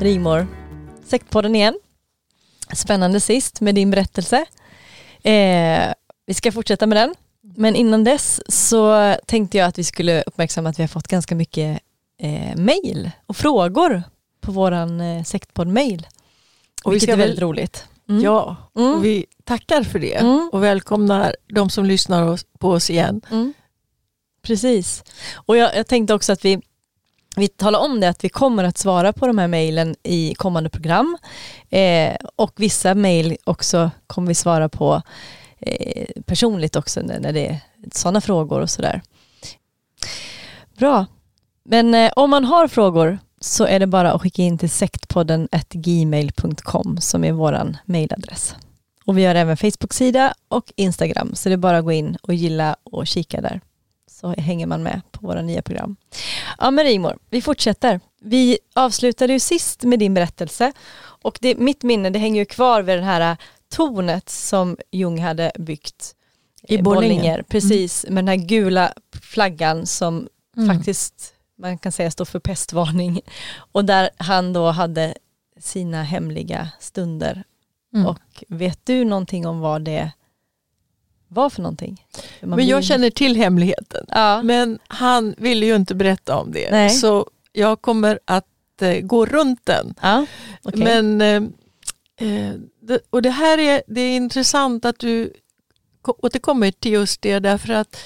[0.00, 0.46] Rigmor,
[1.04, 1.78] Sektpodden igen.
[2.72, 4.36] Spännande sist med din berättelse.
[5.22, 5.92] Eh,
[6.26, 7.14] vi ska fortsätta med den.
[7.56, 11.34] Men innan dess så tänkte jag att vi skulle uppmärksamma att vi har fått ganska
[11.34, 11.80] mycket
[12.22, 14.02] eh, mail och frågor
[14.40, 15.22] på våran eh.
[16.84, 17.84] Och vi Vilket ska är väl- väldigt roligt.
[18.08, 18.22] Mm.
[18.22, 18.94] Ja, Mm.
[18.94, 20.50] och vi tackar för det Mm.
[20.52, 23.20] och välkomnar de som lyssnar på oss igen.
[23.30, 23.52] Mm.
[24.42, 25.04] Precis.
[25.34, 26.60] Och jag, jag tänkte också att vi,
[27.38, 30.70] vi talar om det att vi kommer att svara på de här mejlen i kommande
[30.70, 31.16] program.
[31.70, 35.02] Eh, och vissa mejl också kommer vi svara på
[35.58, 37.60] eh, personligt också när, när det är
[37.92, 39.02] sådana frågor och sådär.
[40.78, 41.06] Bra.
[41.64, 45.48] Men eh, om man har frågor så är det bara att skicka in till sektpodden
[45.70, 48.54] gmail.com som är våran mejladress.
[49.04, 52.34] Och vi har även Facebook-sida och Instagram så det är bara att gå in och
[52.34, 53.60] gilla och kika där
[54.20, 55.96] så hänger man med på våra nya program.
[56.58, 58.00] Ja men Rigmor, vi fortsätter.
[58.20, 60.72] Vi avslutade ju sist med din berättelse
[61.22, 63.36] och det, mitt minne det hänger ju kvar vid det här
[63.68, 66.14] tornet som Jung hade byggt
[66.62, 67.42] I eh, Bollinger.
[67.42, 68.92] Precis, med den här gula
[69.22, 70.76] flaggan som Mm.
[70.76, 73.20] faktiskt man kan säga står för pestvarning
[73.72, 75.14] och där han då hade
[75.60, 77.44] sina hemliga stunder.
[77.94, 78.06] Mm.
[78.06, 80.10] Och vet du någonting om vad det
[81.28, 82.04] var för någonting?
[82.40, 84.06] Man Men blir- jag känner till hemligheten.
[84.08, 84.42] ja.
[84.42, 86.70] Men han ville ju inte berätta om det.
[86.70, 86.90] Nej.
[86.90, 88.44] Så jag kommer att
[88.80, 89.94] eh, gå runt den.
[90.02, 90.26] Ja,
[90.62, 90.84] okej.
[90.84, 91.42] Men, eh,
[92.28, 95.32] eh, det, och det här är, det är intressant att du
[96.02, 97.96] ko- återkommer till just det därför att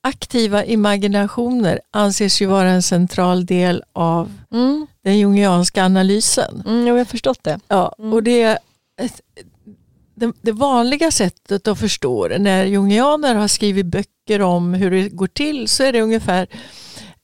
[0.00, 6.62] aktiva imaginationer anses ju vara en central del av Mm, den jungianska analysen.
[6.66, 7.60] mm, jag har förstått det.
[7.68, 8.12] Ja, Mm.
[8.12, 8.58] och det,
[10.18, 15.08] det, det vanliga sättet att förstå det, när jungianer har skrivit böcker om hur det
[15.08, 16.48] går till så är det ungefär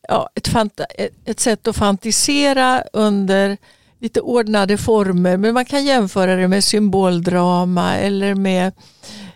[0.09, 0.85] ja, ett, fanta,
[1.25, 3.57] ett, sätt att fantisera under
[4.01, 8.73] lite ordnade former men man kan jämföra det med symboldrama eller med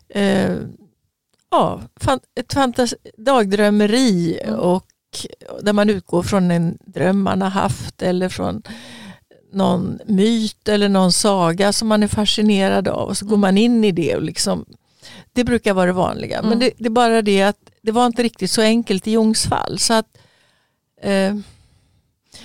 [0.09, 0.55] eh,
[1.51, 1.81] ja,
[2.41, 4.61] ett fantas, dagdrömmeri Mm.
[4.61, 4.85] och
[5.63, 8.63] där man utgår från en dröm man har haft eller från
[9.53, 13.85] någon myt eller någon saga som man är fascinerad av och så går man in
[13.85, 14.17] i det.
[14.17, 14.65] Och liksom,
[15.33, 16.39] det brukar vara det vanliga.
[16.39, 16.49] Mm.
[16.51, 19.47] Men det, det är bara det att det var inte riktigt så enkelt i Jungs
[19.47, 19.79] fall.
[19.79, 20.19] Så att,
[21.03, 21.37] eh,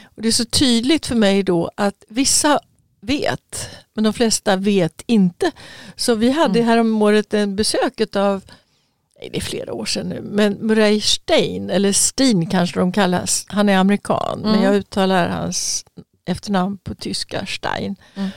[0.04, 2.60] och det är så tydligt för mig då att vissa
[3.02, 5.52] vet men de flesta vet inte.
[5.96, 6.70] Så vi hade Mm.
[6.70, 8.44] häromåret en besök av
[9.20, 13.46] Nej, det är flera år sedan nu, men Murray Stein, eller Steen kanske de kallas,
[13.48, 14.64] han är amerikan, men Mm.
[14.64, 15.86] jag uttalar hans
[16.26, 17.96] efternamn på tyska, Stein.
[18.16, 18.30] Mm.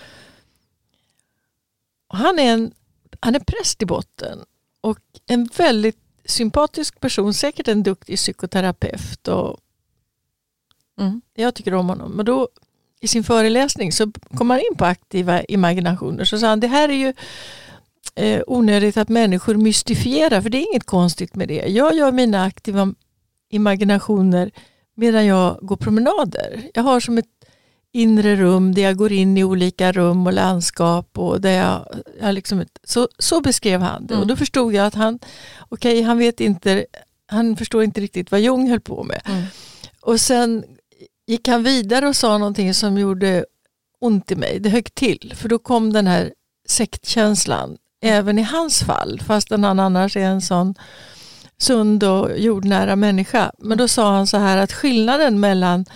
[2.09, 2.73] Och han, är en,
[3.21, 4.39] han är präst i botten
[4.81, 9.29] och en väldigt sympatisk person, säkert en duktig psykoterapeut.
[9.29, 9.61] Och
[11.01, 11.21] Mm.
[11.35, 12.13] jag tycker om honom.
[12.13, 12.49] Men då
[13.01, 16.25] i sin föreläsning så kom han in på aktiva imaginationer.
[16.25, 17.15] Så sa han, det här är ju
[18.15, 21.67] eh, onödigt att människor mystifierar, för det är inget konstigt med det.
[21.67, 22.95] Jag gör mina aktiva
[23.51, 24.51] imaginationer
[24.95, 26.71] medan jag går promenader.
[26.75, 27.27] Jag har som ett
[27.97, 31.19] inre rum där jag går in i olika rum och landskap.
[31.19, 34.15] Och där jag, jag liksom så, så beskrev han det.
[34.15, 34.23] Mm.
[34.23, 35.19] Och då förstod jag att han,
[35.69, 36.87] okej, han vet inte,
[37.27, 39.21] han förstår inte riktigt vad Jung höll på med.
[39.25, 39.43] Mm.
[40.01, 40.65] Och sen
[41.27, 43.45] gick han vidare och sa någonting som gjorde
[44.01, 44.61] ont i mig.
[44.61, 45.33] Det högg till.
[45.37, 46.33] För då kom den här
[46.69, 47.77] sektkänslan.
[48.03, 50.75] även i hans fall, fastän han annars är en sån
[51.59, 53.53] sund och jordnära människa.
[53.59, 55.87] Men då sa han så här att skillnaden mellan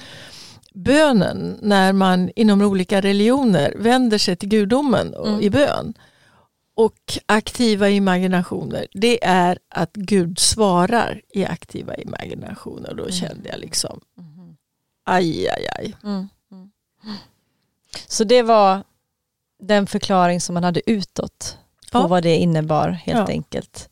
[0.75, 5.41] bönen när man inom olika religioner vänder sig till gudomen Mm.
[5.41, 5.95] i bön
[6.75, 12.95] och aktiva imaginationer det är att Gud svarar i aktiva imaginationer.
[12.95, 14.01] Då kände jag liksom
[15.05, 15.97] aj, aj, aj.
[16.05, 16.29] Mm.
[16.53, 16.71] Mm.
[18.09, 18.85] Så det var
[19.63, 21.59] den förklaring som man hade utåt
[21.93, 22.07] på Ja.
[22.07, 23.27] vad det innebar helt Ja.
[23.29, 23.90] enkelt.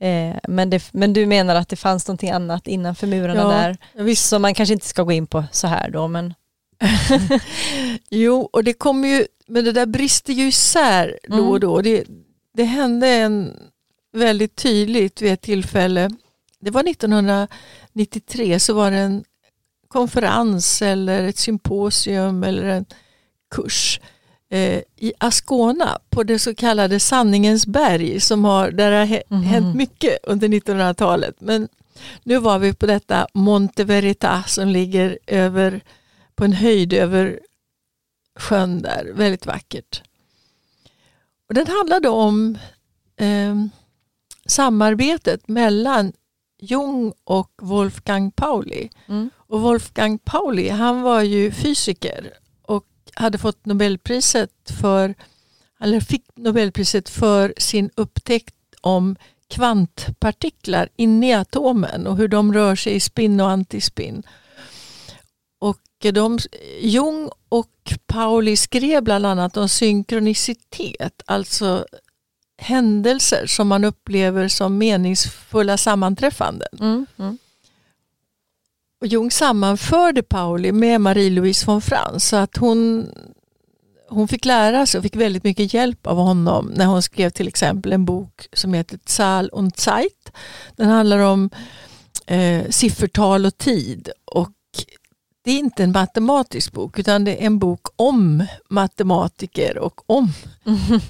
[0.00, 3.76] Eh, men, det, men du menar att det fanns någonting annat innanför murarna Ja, där
[4.04, 4.28] visst.
[4.28, 6.34] som man kanske inte ska gå in på så här då men
[8.10, 11.48] Jo, och det kommer ju, men det där brister ju isär då Mm.
[11.48, 11.80] och då.
[11.80, 12.04] Det,
[12.54, 13.56] det hände en
[14.12, 16.10] väldigt tydligt vid ett tillfälle.
[16.60, 19.24] Det var 1993 så var det en
[19.88, 22.84] konferens eller ett symposium eller en
[23.50, 24.00] kurs
[24.50, 29.42] eh, i Ascona på det så kallade Sanningens berg som har, där har Mhm.
[29.42, 31.34] hänt mycket under 1900-talet.
[31.40, 31.68] Men
[32.22, 35.80] nu var vi på detta Monte Veritas som ligger över,
[36.34, 37.40] på en höjd över
[38.38, 40.02] sjön där, väldigt vackert.
[41.48, 42.58] Och den handlade om
[43.16, 43.56] eh,
[44.46, 46.12] samarbetet mellan
[46.60, 48.88] Jung och Wolfgang Pauli.
[49.08, 49.30] mm.
[49.36, 52.32] Och Wolfgang Pauli han var ju fysiker
[53.14, 55.14] hade fått Nobelpriset för,
[55.80, 59.16] eller fick Nobelpriset för sin upptäckt om
[59.48, 64.22] kvantpartiklar inne i atomen och hur de rör sig i spinn och antispinn.
[65.58, 66.38] Och eh, de,
[66.80, 71.86] Jung och Pauli skrev bland annat om synkronicitet, alltså
[72.58, 76.68] händelser som man upplever som meningsfulla sammanträffanden.
[76.80, 77.06] Mm.
[77.18, 77.38] Mm.
[79.00, 83.08] Och Jung sammanförde Pauli med Marie-Louise von Franz så att hon,
[84.08, 87.48] hon fick lära sig och fick väldigt mycket hjälp av honom när hon skrev till
[87.48, 90.32] exempel en bok som heter Zahl und Zeit.
[90.76, 91.50] Den handlar om
[92.26, 94.52] eh, siffertal och tid och
[95.44, 100.28] det är inte en matematisk bok utan det är en bok om matematiker och om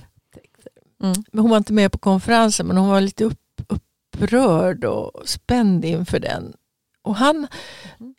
[1.02, 1.14] Mm.
[1.32, 5.85] men hon var inte med på konferensen men hon var lite upp, upprörd och spänd
[5.85, 6.52] inför den.
[7.03, 7.47] Och han,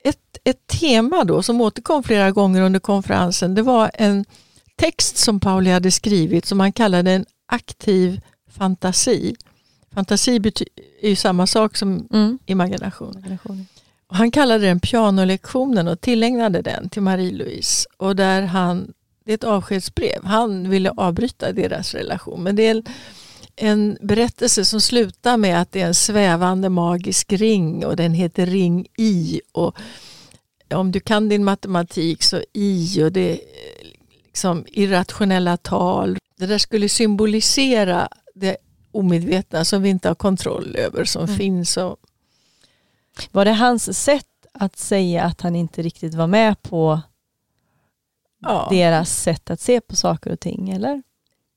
[0.04, 4.26] ett, ett tema då som återkom flera gånger under konferensen det var en
[4.76, 8.22] text som Pauli hade skrivit som han kallade en aktiv
[8.52, 9.36] fantasi.
[9.94, 10.36] Fantasi
[11.02, 12.40] är ju samma sak som Mm.
[12.46, 13.24] imagination.
[14.08, 17.88] Och han kallade den pianolektionen och tillägnade den till Marie-Louise.
[17.98, 18.94] Och där han,
[19.26, 20.24] det är ett avskedsbrev.
[20.24, 22.44] Han ville avbryta deras relation.
[22.44, 22.84] Men det är
[23.60, 28.46] en, berättelse som slutar med att det är en svävande magisk ring och den heter
[28.46, 29.42] ring I.
[29.52, 29.78] Och
[30.74, 33.40] om du kan din matematik så I och det är
[34.26, 36.18] liksom irrationella tal.
[36.38, 38.58] Det där skulle symbolisera det
[38.92, 41.38] omedvetna som vi inte har kontroll över som Mm.
[41.38, 41.78] finns.
[41.78, 41.98] Och,
[43.32, 47.02] Var det hans sätt att säga att han inte riktigt var med på
[48.40, 48.68] ja.
[48.72, 51.04] deras sätt att se på saker och ting eller?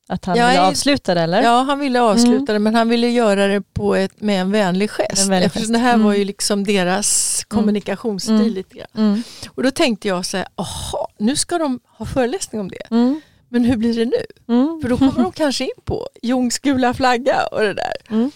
[0.08, 1.42] Att han Jag ville avsluta det eller?
[1.42, 4.90] Ja, han ville avsluta det men han ville göra det på ett, med en vänlig
[4.90, 5.22] gest.
[5.22, 5.72] En vänlig Eftersom gest.
[5.72, 6.06] det här Mm.
[6.06, 8.48] var ju liksom deras kommunikationsstil Mm.
[8.52, 8.86] lite grann.
[8.96, 9.22] Mm.
[9.48, 12.82] Och då tänkte jag så här, aha, nu ska de ha föreläsning om det.
[12.90, 13.20] Mm.
[13.48, 14.54] Men hur blir det nu?
[14.54, 14.78] Mm.
[14.82, 17.92] För då kommer de kanske in på Jungs gula flagga och det där.
[18.10, 18.30] Mm.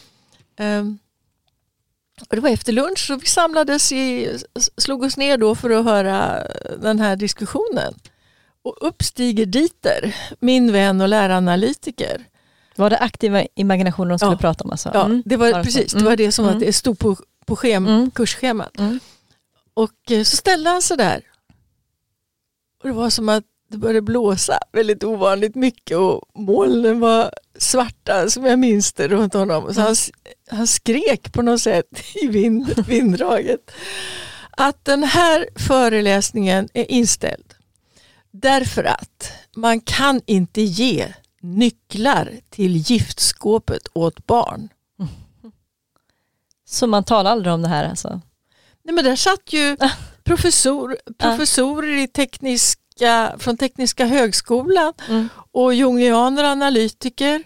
[0.58, 0.98] Ehm,
[2.30, 4.30] och det var efter lunch och vi samlades, i,
[4.76, 6.42] slog oss ner då för att höra
[6.82, 7.94] den här diskussionen.
[8.66, 12.24] Och upp stiger Dieter, min vän och läraranalytiker.
[12.76, 14.38] Var det aktiva imaginationer de skulle Ja.
[14.38, 14.70] prata om?
[14.70, 14.90] Alltså?
[14.94, 15.22] Ja, Mm.
[15.26, 15.64] det var Bara så.
[15.64, 16.08] precis, det Mm.
[16.10, 16.54] var det som Mm.
[16.56, 18.10] att det stod på, på schem, Mm.
[18.10, 18.78] kursschemat.
[18.78, 19.00] Mm.
[19.74, 21.20] Och eh, så ställde han sig där.
[22.82, 28.30] Och det var som att det började blåsa väldigt ovanligt mycket och molnen var svarta
[28.30, 29.74] som jag minns det runt honom.
[29.74, 29.94] Så han,
[30.50, 33.70] han skrek på något sätt i vind, vinddraget
[34.58, 37.44] att den här föreläsningen är inställd.
[38.42, 44.68] Därför att man kan inte ge nycklar till giftskåpet åt barn.
[46.68, 48.20] Så man talar aldrig om det här alltså?
[48.84, 49.90] Nej, men där satt ju Ah.
[50.24, 55.28] professor, professorer i tekniska, från Tekniska högskolan Mm.
[55.52, 57.42] och jungianer och analytiker.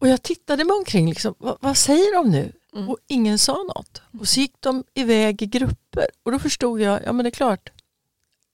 [0.00, 2.52] Och jag tittade mig omkring, liksom, vad, vad säger de nu?
[2.74, 2.88] Mm.
[2.90, 4.02] Och ingen sa något.
[4.20, 6.06] Och så gick de iväg i grupper.
[6.22, 7.68] Och då förstod jag, ja men det är klart,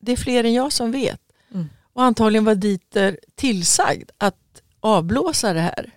[0.01, 1.21] det är fler än jag som vet.
[1.55, 1.67] Mm.
[1.93, 4.37] Och antagligen var Dieter tillsagd att
[4.81, 5.91] avblåsa det här.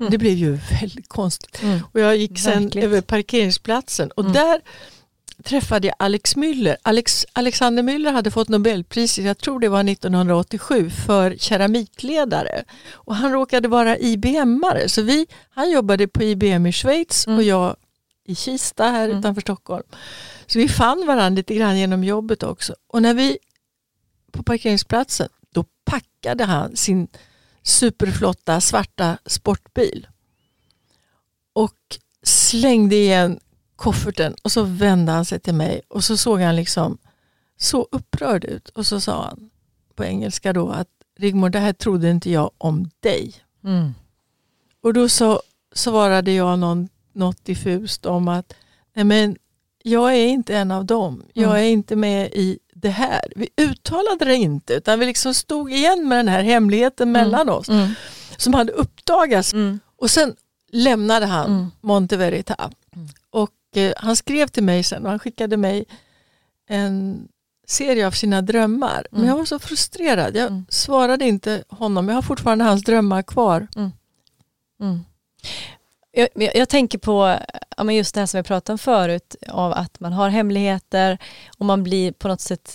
[0.00, 0.10] Mm.
[0.10, 1.62] Det blev ju väldigt konstigt.
[1.62, 1.80] Mm.
[1.92, 2.84] Och jag gick sen Verkligt.
[2.84, 4.32] över parkeringsplatsen och Mm.
[4.32, 4.60] där
[5.42, 6.76] träffade jag Alex Müller.
[6.82, 12.64] Alex, Alexander Müller hade fått Nobelpriset, jag tror det var 1987, för keramikledare.
[12.92, 17.38] Och han råkade vara IBM-are, så vi, han jobbade på IBM i Schweiz Mm.
[17.38, 17.76] och jag
[18.24, 19.18] i Kista här Mm.
[19.18, 19.84] utanför Stockholm.
[20.46, 22.74] Så vi fann varandra lite grann genom jobbet också.
[22.86, 23.38] Och när vi
[24.32, 27.08] på parkeringsplatsen, då packade han sin
[27.62, 30.06] superflotta svarta sportbil
[31.52, 31.76] och
[32.22, 33.40] slängde igen
[33.76, 36.98] kofferten och så vände han sig till mig och så såg han liksom
[37.56, 39.50] så upprörd ut och så sa han
[39.94, 40.88] på engelska då att
[41.18, 43.34] Rigmor, det här trodde inte jag om dig.
[43.64, 43.94] Mm.
[44.80, 45.42] Och då så
[45.74, 48.54] svarade jag någon, något diffust om att
[48.94, 49.36] nej men,
[49.82, 51.22] jag är inte en av dem.
[51.32, 51.56] Jag Mm.
[51.56, 53.32] är inte med i det här.
[53.36, 57.68] Vi uttalade det inte utan vi liksom stod igen med den här hemligheten mellan oss
[57.68, 57.88] Mm.
[58.36, 59.80] som hade uppdagats Mm.
[59.96, 60.34] och sen
[60.72, 61.70] lämnade han Mm.
[61.80, 62.70] Monte Verita.
[62.96, 63.08] Mm.
[63.30, 65.84] Och eh, han skrev till mig sen och han skickade mig
[66.68, 67.28] en
[67.66, 69.06] serie av sina drömmar.
[69.10, 69.28] Men Mm.
[69.30, 70.36] jag var så frustrerad.
[70.36, 70.66] Jag Mm.
[70.68, 72.08] svarade inte honom.
[72.08, 73.66] Jag har fortfarande hans drömmar kvar.
[74.80, 75.00] Mm.
[76.16, 77.38] Jag, jag, jag tänker på
[77.76, 81.18] ja, men just det här som vi pratade om förut, av att man har hemligheter
[81.58, 82.72] och man blir på något sätt,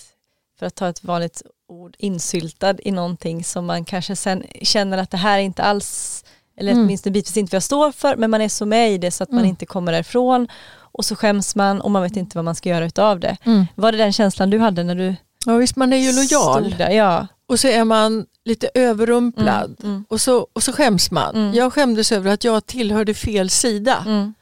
[0.60, 5.12] för att ta ett vanligt ord, insyltad i någonting som man kanske sen känner att
[5.12, 6.24] det här är inte alls,
[6.58, 6.84] eller Mm.
[6.84, 9.24] åtminstone bitvis inte vad jag står för, men man är så med i det så
[9.24, 9.50] att man Mm.
[9.50, 10.48] inte kommer därifrån
[10.92, 13.38] och så skäms man och man vet inte vad man ska göra utav det.
[13.76, 15.16] Var det den känslan du hade när du
[15.46, 16.76] Ja, visst, man är ju lojal.
[16.78, 16.90] där?
[16.90, 17.28] Ja.
[17.50, 19.76] Och så är man lite överrumplad.
[19.80, 21.36] Mm, mm, Och, så, och så skäms man.
[21.36, 21.54] Mm.
[21.54, 24.04] Jag skämdes över att jag tillhörde fel sida.
[24.08, 24.34] mm,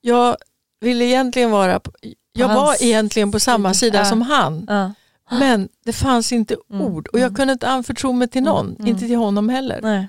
[0.00, 0.36] Jag
[0.80, 1.92] ville egentligen vara på,
[2.32, 3.98] jag hans var egentligen på samma sida.
[3.98, 4.04] Ja.
[4.04, 4.66] som han.
[4.68, 4.92] ja.
[5.38, 6.82] Men det fanns inte Mm.
[6.86, 7.34] ord och jag Mm.
[7.34, 8.86] kunde inte anförtro mig till någon.
[8.86, 9.78] Inte till honom heller.
[9.82, 10.08] Nej.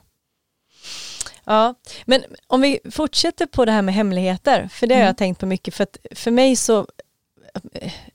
[1.43, 5.39] Ja, men om vi fortsätter på det här med hemligheter, för det har jag tänkt
[5.39, 6.87] på mycket, för för mig så,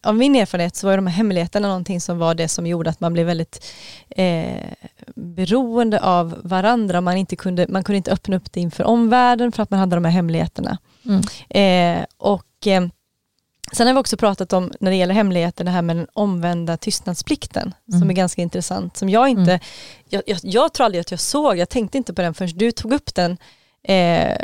[0.02, 3.00] av min erfarenhet så var de här hemligheterna någonting som var det som gjorde att
[3.00, 3.64] man blev väldigt
[4.08, 4.70] eh,
[5.14, 9.62] beroende av varandra, man, inte kunde, man kunde inte öppna upp det inför omvärlden för
[9.62, 10.78] att man hade de här hemligheterna.
[11.04, 11.20] Mm.
[11.50, 12.86] Eh, och eh,
[13.72, 16.76] Sen har vi också pratat om, när det gäller hemligheter, det här med den omvända
[16.76, 18.10] tystnadsplikten, som Mm.
[18.10, 19.60] är ganska intressant, som jag inte, Mm.
[20.08, 22.72] jag, jag, jag tror aldrig att jag såg, jag tänkte inte på den förrän du
[22.72, 23.32] tog upp den
[23.82, 24.36] eh,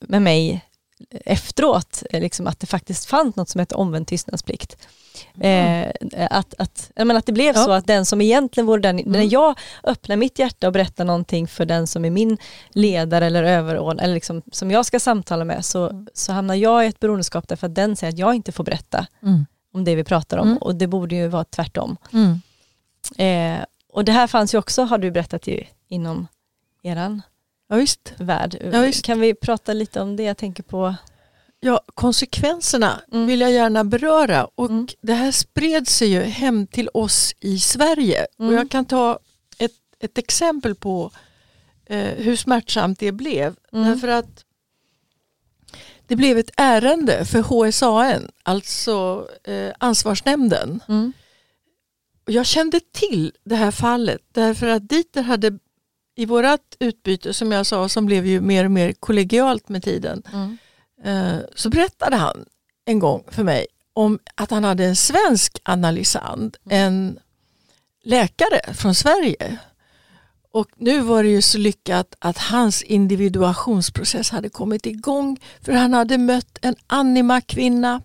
[0.00, 0.64] med mig
[1.10, 4.86] efteråt, eh, liksom att det faktiskt fanns något som heter omvänd tystnadsplikt.
[5.40, 5.86] Eh,
[6.30, 7.64] att, att, menar, att det blev Ja.
[7.64, 11.48] så att den som egentligen vore den, när jag öppnar mitt hjärta och berättar någonting
[11.48, 12.38] för den som är min
[12.70, 16.88] ledare eller överordnad, eller liksom, som jag ska samtala med, så, så hamnar jag i
[16.88, 19.46] ett beroendeskap därför att den säger att jag inte får berätta Mm.
[19.74, 20.58] om det vi pratar om Mm.
[20.58, 21.96] och det borde ju vara tvärtom.
[22.12, 22.40] Mm.
[23.18, 26.26] Eh, och det här fanns ju också, har du berättat ju, inom
[26.82, 27.22] eran
[27.74, 28.12] Ja, visst.
[28.18, 28.56] värld.
[28.72, 29.04] Ja, visst.
[29.04, 30.22] kan vi prata lite om det?
[30.22, 30.94] Jag tänker på...
[31.60, 33.26] Ja, konsekvenserna Mm.
[33.26, 34.86] vill jag gärna beröra och Mm.
[35.00, 38.26] det här spred sig ju hem till oss i Sverige.
[38.38, 38.48] Mm.
[38.48, 39.18] Och jag kan ta
[39.58, 41.10] ett, ett exempel på
[41.86, 43.56] eh, hur smärtsamt det blev.
[43.72, 43.88] Mm.
[43.90, 44.44] Därför att
[46.06, 50.80] det blev ett ärende för HSAN, alltså eh, ansvarsnämnden.
[50.88, 51.12] Mm.
[52.26, 55.58] Och jag kände till det här fallet därför att Dieter hade
[56.16, 60.22] i vårat utbyte som jag sa som blev ju mer och mer kollegialt med tiden
[60.32, 60.56] Mm.
[61.04, 62.44] eh, så berättade han
[62.84, 67.18] en gång för mig om att han hade en svensk analysand, en
[68.04, 69.56] läkare från Sverige.
[70.52, 75.92] Och nu var det ju så lyckat att hans individuationsprocess hade kommit igång för han
[75.94, 78.02] hade mött en anima-kvinna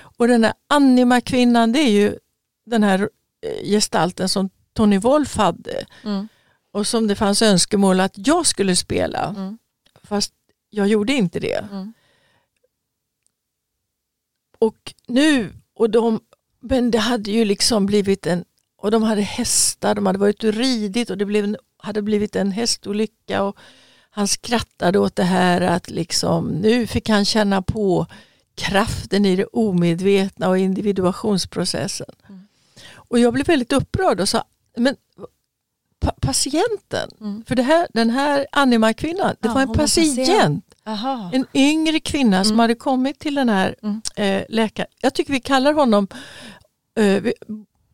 [0.00, 2.18] och den här anima-kvinnan det är ju
[2.66, 3.00] den här
[3.46, 6.28] eh, gestalten som Tony Wolf hade Mm.
[6.72, 9.58] Och som det fanns önskemål att jag skulle spela Mm.
[10.02, 10.32] fast
[10.70, 11.64] jag gjorde inte det.
[11.70, 11.92] Mm.
[14.58, 16.20] Och nu, och de,
[16.60, 18.44] men det hade ju liksom blivit en,
[18.76, 22.36] och de hade hästar, de hade varit och ridit och det blev en, hade blivit
[22.36, 23.56] en hästolycka och
[24.10, 28.06] han skrattade åt det här att liksom, nu fick han känna på
[28.54, 32.14] kraften i det omedvetna och individuationsprocessen.
[32.28, 32.40] Mm.
[32.94, 34.44] Och jag blev väldigt upprörd och sa,
[34.76, 34.96] men
[36.00, 37.44] pa patienten, Mm.
[37.48, 40.16] för det här, den här anima-kvinnan, det Ja, var en patient.
[40.16, 40.64] patient.
[41.32, 42.58] En yngre kvinna som Mm.
[42.58, 44.02] hade kommit till den här Mm.
[44.16, 44.88] eh, läkaren.
[45.02, 46.08] Jag tycker vi kallar honom,
[46.98, 47.32] eh, vi,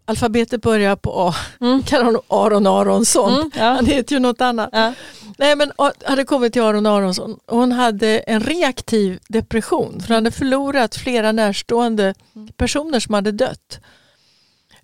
[0.04, 1.76] alfabetet börjar på A, Mm.
[1.78, 3.34] vi kallar honom Aron Aronsson.
[3.34, 3.50] Mm.
[3.54, 3.64] Ja.
[3.64, 4.68] Han heter ju något annat.
[4.72, 4.92] Ja.
[5.38, 5.72] Nej men
[6.04, 10.96] hade kommit till Aron Aronsson och hon hade en reaktiv depression för hon hade förlorat
[10.96, 12.48] flera närstående Mm.
[12.56, 13.80] personer som hade dött.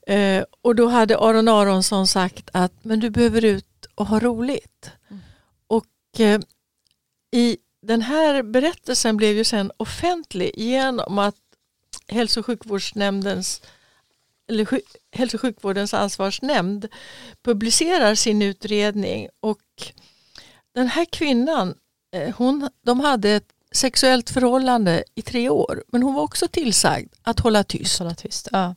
[0.06, 4.90] Eh, och då hade Aron Aronsson sagt att men du behöver ut och ha roligt.
[5.10, 5.22] Mm.
[5.66, 6.40] Och eh,
[7.32, 11.34] i den här berättelsen blev ju sen offentlig genom att
[12.08, 13.62] hälso och sjukvårdsnämndens
[14.48, 16.88] eller sjuk, hälso och sjukvårdens ansvarsnämnd
[17.42, 19.58] publicerar sin utredning och
[20.74, 21.74] den här kvinnan,
[22.14, 27.12] eh, hon, de hade ett sexuellt förhållande i tre år men hon var också tillsagd
[27.22, 27.98] att hålla tyst.
[27.98, 28.48] Hålla tyst.
[28.52, 28.74] Ja.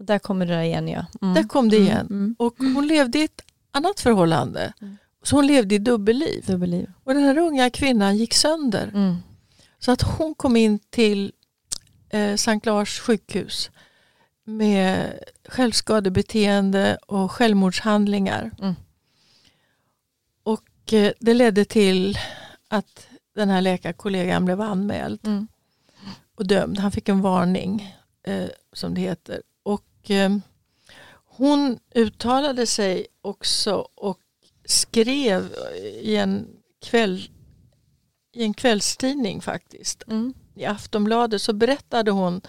[0.00, 1.06] Och där kommer det där igen ja.
[1.22, 1.34] Mm.
[1.34, 2.06] Där kom det igen.
[2.10, 2.36] Mm.
[2.38, 4.72] Och hon levde i ett annat förhållande.
[4.80, 4.96] Mm.
[5.22, 6.44] Så hon levde i dubbelliv.
[6.46, 6.92] Dubbelliv.
[7.04, 8.90] Och den här unga kvinnan gick sönder.
[8.94, 9.16] Mm.
[9.78, 11.32] Så att hon kom in till
[12.10, 13.70] eh, Sankt Lars sjukhus
[14.44, 18.50] med självskadebeteende och självmordshandlingar.
[18.60, 18.74] Mm.
[20.42, 22.18] Och eh, det ledde till
[22.68, 25.48] att den här läkarkollegan blev anmäld Mm.
[26.34, 26.78] och dömd.
[26.78, 29.42] Han fick en varning eh, som det heter.
[30.00, 30.30] Och eh,
[31.26, 34.18] hon uttalade sig också och
[34.64, 35.54] skrev
[36.00, 36.46] i en,
[36.82, 37.30] kväll,
[38.34, 40.02] i en kvällstidning faktiskt.
[40.06, 40.34] Mm.
[40.56, 42.40] I Aftonbladet så berättade hon,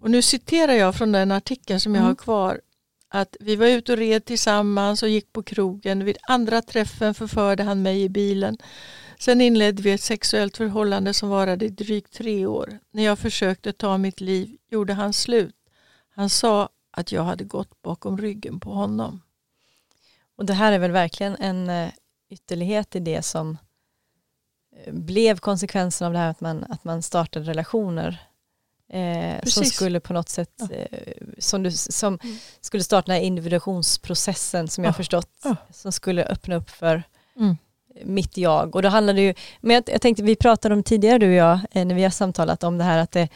[0.00, 2.08] och nu citerar jag från den artikeln som jag Mm.
[2.08, 2.60] har kvar,
[3.08, 6.04] att vi var ute och red tillsammans och gick på krogen.
[6.04, 8.56] Vid andra träffen förförde han mig i bilen.
[9.18, 12.78] Sen inledde vi ett sexuellt förhållande som varade i drygt tre år.
[12.90, 15.54] När jag försökte ta mitt liv gjorde han slut.
[16.14, 19.20] Han sa att jag hade gått bakom ryggen på honom.
[20.36, 21.88] Och det här är väl verkligen en eh,
[22.30, 23.58] ytterlighet i det som
[24.84, 28.18] eh, blev konsekvensen av det här att man, att man startade relationer.
[28.92, 30.68] Eh, som skulle på något sätt, Ja.
[30.70, 32.36] eh, som, du, som Mm.
[32.60, 34.94] skulle starta den här individuationsprocessen som jag Ja.
[34.94, 35.56] förstått, Ja.
[35.70, 37.02] som skulle öppna upp för
[37.36, 37.56] Mm.
[38.04, 38.74] mitt jag.
[38.74, 41.32] Och då handlade det ju, men jag, jag tänkte, vi pratade om tidigare du och
[41.34, 43.28] jag, eh, när vi har samtalat om det här att det,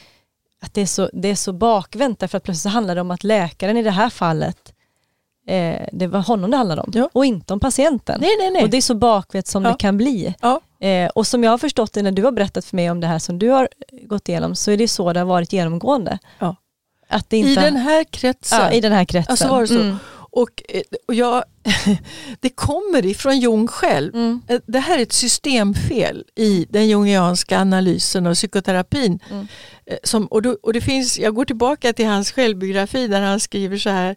[0.63, 3.11] att det, är, så, det är så bakvänt, därför att plötsligt så handlar det om
[3.11, 4.73] att läkaren i det här fallet,
[5.49, 7.09] eh, det var honom det handlade om, Ja.
[7.13, 8.19] och inte om patienten.
[8.21, 8.63] Nej, nej, nej.
[8.63, 9.71] Och det är så bakvänt som Ja.
[9.71, 10.35] det kan bli.
[10.41, 10.61] Ja.
[10.87, 13.07] Eh, och som jag har förstått det när du har berättat för mig om det
[13.07, 13.69] här som du har
[14.07, 16.19] gått igenom, så är det så det har varit genomgående.
[17.09, 18.73] Att det I inte, den här kretsen.
[18.73, 19.31] I den här kretsen.
[19.33, 19.81] Alltså var det så?
[19.81, 19.97] Mm.
[20.35, 21.45] Och, eh, och jag,
[22.41, 24.15] det kommer ifrån Jung själv.
[24.15, 24.41] Mm.
[24.49, 29.19] Eh, Det här är ett systemfel i den jungianska analysen och psykoterapin.
[29.31, 29.49] Mm.
[29.87, 33.41] Eh, Som, och, då, och det finns, jag går tillbaka till hans självbiografi där han
[33.41, 34.17] skriver så här,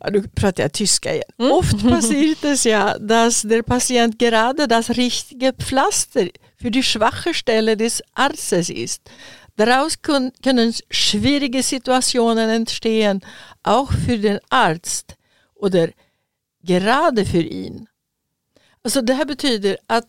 [0.00, 1.30] ja, nu pratar jag tyska igen.
[1.38, 1.52] Mm.
[1.52, 6.28] Oft passiert es ja, dass der Patient gerade das richtige Pflaster
[6.60, 9.10] für die schwache Stelle des Arztes ist.
[9.56, 10.02] Daraus
[10.42, 13.20] können schwierige Situationen entstehen,
[13.62, 15.14] auch für den Arzt
[15.54, 15.88] oder
[16.62, 17.86] gerade för ihn.
[18.82, 20.08] Alltså det här betyder att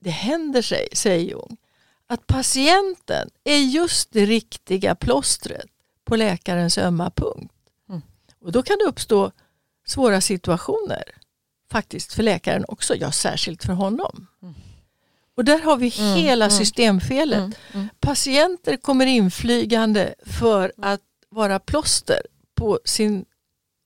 [0.00, 1.56] det händer sig, säger Jung,
[2.10, 5.66] att patienten är just det riktiga plåstret
[6.04, 7.54] på läkarens ömma punkt.
[7.88, 8.02] Mm.
[8.40, 9.30] Och då kan det uppstå
[9.86, 11.04] svåra situationer,
[11.70, 14.26] faktiskt för läkaren också, ja särskilt för honom.
[14.42, 14.54] Mm.
[15.36, 16.58] Och där har vi Mm, hela mm.
[16.58, 17.38] systemfelet.
[17.38, 17.52] Mm.
[17.72, 17.88] Mm.
[18.00, 22.22] Patienter kommer inflygande för att vara plåster
[22.54, 23.24] på sin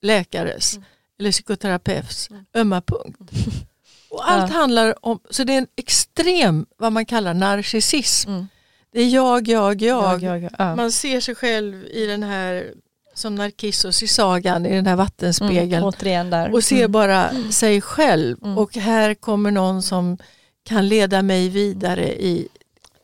[0.02, 0.78] läkares
[1.18, 2.44] eller psykoterapeuts Mm.
[2.54, 3.30] ömma punkt.
[4.14, 4.58] Och allt Ja.
[4.58, 8.30] handlar om, så det är en extrem, vad man kallar narcissism.
[8.30, 8.46] Mm.
[8.92, 10.22] Det är jag, jag, jag.
[10.22, 10.76] Ja, ja, ja.
[10.76, 12.72] Man ser sig själv i den här,
[13.14, 15.72] som Narcissus i sagan, i den här vattenspegeln.
[15.72, 16.54] Mm.
[16.54, 16.92] Och ser Mm.
[16.92, 18.36] bara sig själv.
[18.44, 18.58] Mm.
[18.58, 20.18] Och här kommer någon som
[20.64, 22.48] kan leda mig vidare i...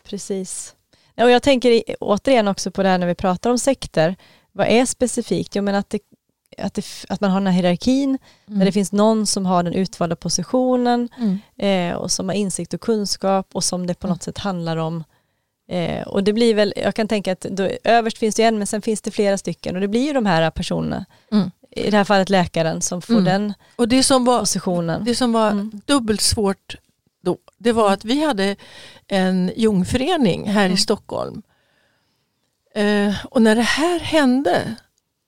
[0.04, 0.74] Precis.
[1.16, 4.16] Och jag tänker återigen också på det här när vi pratar om sekter.
[4.52, 5.54] Vad är specifikt?
[5.54, 5.98] Jag menar att, det,
[6.60, 9.74] att, det, att man har den här hierarkin där det finns någon som har den
[9.74, 11.38] utvalda positionen Mm.
[11.92, 14.14] eh, och som har insikt och kunskap och som det på Mm.
[14.14, 15.04] något sätt handlar om.
[15.68, 18.66] Eh, och det blir väl, jag kan tänka att då, överst finns det en men
[18.66, 21.04] sen finns det flera stycken och det blir ju de här personerna.
[21.32, 21.50] Mm.
[21.70, 23.24] I det här fallet läkaren som får Mm.
[23.24, 25.04] den Och det som var, positionen.
[25.04, 25.80] det som var Mm.
[25.86, 26.76] dubbelt svårt
[27.22, 28.56] då, det var att vi hade
[29.08, 30.74] en jungförening här Mm.
[30.74, 31.42] i Stockholm.
[32.74, 34.74] Eh, och när det här hände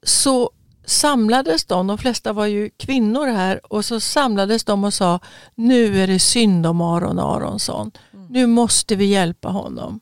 [0.02, 0.50] så
[0.84, 5.20] samlades de, de flesta var ju kvinnor här, och så samlades de och sa
[5.54, 7.90] nu är det synd om Aron Aronsson.
[8.12, 8.26] Mm.
[8.26, 10.00] Nu måste vi hjälpa honom.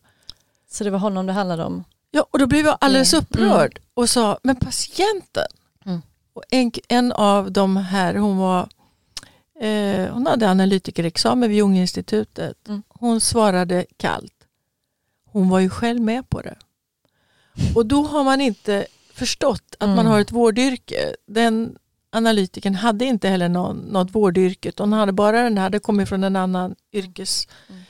[0.70, 1.84] Så det var honom det handlade om.
[2.10, 3.22] Ja, och då blev jag alldeles Mm.
[3.24, 5.46] upprörd och sa, men patienten.
[5.86, 6.02] Mm.
[6.32, 8.68] Och en, en av de här, hon var
[9.60, 12.68] eh, hon hade analytikerexamen vid Junginstitutet.
[12.68, 12.82] Mm.
[12.88, 14.32] Hon svarade kallt.
[15.32, 16.56] Hon var ju själv med på det.
[17.74, 18.86] Och då har man inte
[19.24, 20.12] förstått att man Mm.
[20.12, 21.14] har ett vårdyrke.
[21.26, 21.76] Den
[22.12, 24.72] analytikern hade inte heller någon, något vårdyrke.
[24.78, 27.48] Hon hade bara den här, hade kommit från en annan yrkes...
[27.68, 27.82] Mm.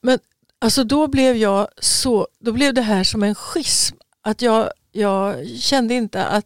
[0.00, 0.18] Men
[0.60, 3.96] alltså då blev jag så, då blev det här som en schism.
[4.22, 6.44] Att jag, jag kände inte att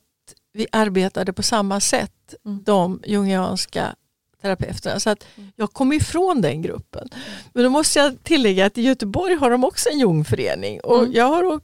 [0.52, 2.12] vi arbetade på samma sätt,
[2.46, 2.62] Mm.
[2.64, 3.94] de jungianska
[4.42, 5.00] terapeuterna.
[5.00, 5.24] Så att
[5.56, 7.08] jag kom ifrån den gruppen.
[7.52, 10.80] Men då måste jag tillägga att i Göteborg har de också en Jungförening.
[10.80, 11.12] Och Mm.
[11.12, 11.60] jag har,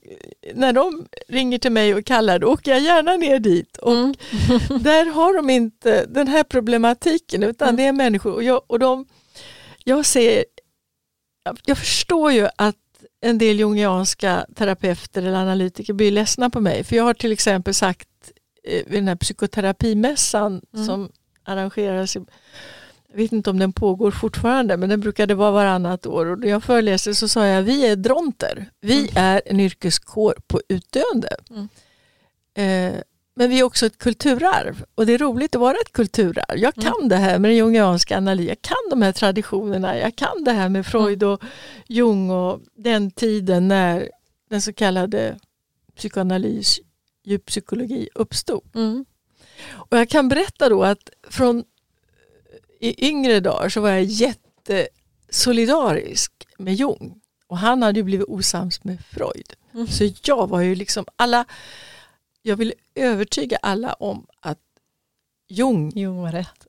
[0.55, 3.77] när de ringer till mig och kallar, då åker jag gärna ner dit.
[3.77, 4.15] Och Mm.
[4.83, 7.77] där har de inte den här problematiken utan Mm.
[7.77, 8.33] det är människor.
[8.35, 9.07] Och jag, och de,
[9.85, 10.45] jag, ser,
[11.45, 12.77] jag, jag förstår ju att
[13.21, 16.85] en del jungianska terapeuter eller analytiker blir ledsna på mig.
[16.85, 18.09] För jag har till exempel sagt
[18.65, 20.87] eh, vid den här psykoterapimässan Mm.
[20.87, 21.09] som
[21.49, 22.21] arrangeras i
[23.11, 26.49] jag vet inte om den pågår fortfarande men den brukade vara varannat år och när
[26.49, 28.71] jag föreläste så sa jag vi är dronter.
[28.81, 29.11] Vi Mm.
[29.17, 31.37] är en yrkeskår på utdöende.
[31.51, 31.69] Mm.
[32.55, 33.01] Eh,
[33.35, 36.59] men vi är också ett kulturarv och det är roligt att vara ett kulturarv.
[36.59, 37.09] Jag kan Mm.
[37.09, 40.69] det här med den jungianska analysen, jag kan de här traditionerna, jag kan det här
[40.69, 41.43] med Freud och
[41.87, 44.11] Jung och den tiden när
[44.51, 45.39] den så kallade
[45.97, 46.81] psykoanalys,
[47.25, 48.63] djuppsykologi uppstod.
[48.75, 49.05] Mm.
[49.67, 51.65] Och jag kan berätta då att från
[52.81, 57.21] i yngre dagar så var jag jättesolidarisk med Jung.
[57.47, 59.53] Och han hade ju blivit osams med Freud.
[59.75, 59.87] Mm.
[59.87, 61.45] Så jag var ju liksom alla,
[62.43, 64.59] jag ville övertyga alla om att
[65.49, 66.67] Jung, Jo, vad rätt.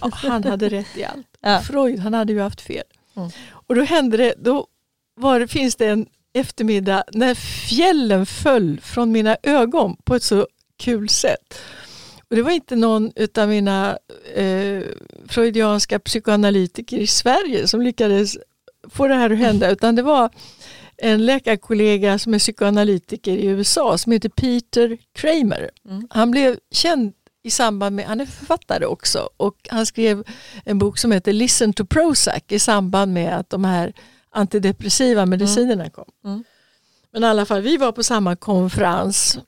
[0.00, 1.26] ja, han hade rätt i allt.
[1.40, 1.60] Ja.
[1.60, 2.84] Freud, han hade ju haft fel.
[3.16, 3.30] Mm.
[3.50, 4.66] Och då hände det, då
[5.14, 11.08] var finns det en eftermiddag när fjällen föll från mina ögon på ett så kul
[11.08, 11.58] sätt.
[12.30, 13.98] Och det var inte någon av mina
[14.34, 14.82] eh,
[15.28, 18.36] freudianska psykoanalytiker i Sverige som lyckades
[18.88, 20.30] få det här att hända utan det var
[20.96, 25.70] en läkarkollega som är psykoanalytiker i USA som heter Peter Kramer.
[25.88, 26.06] Mm.
[26.10, 27.12] Han blev känd
[27.42, 30.24] i samband med, han är författare också och han skrev
[30.64, 33.92] en bok som heter Listen to Prozac i samband med att de här
[34.30, 36.04] antidepressiva medicinerna kom.
[36.24, 36.44] Mm.
[37.12, 39.38] Men i alla fall, vi var på samma konferens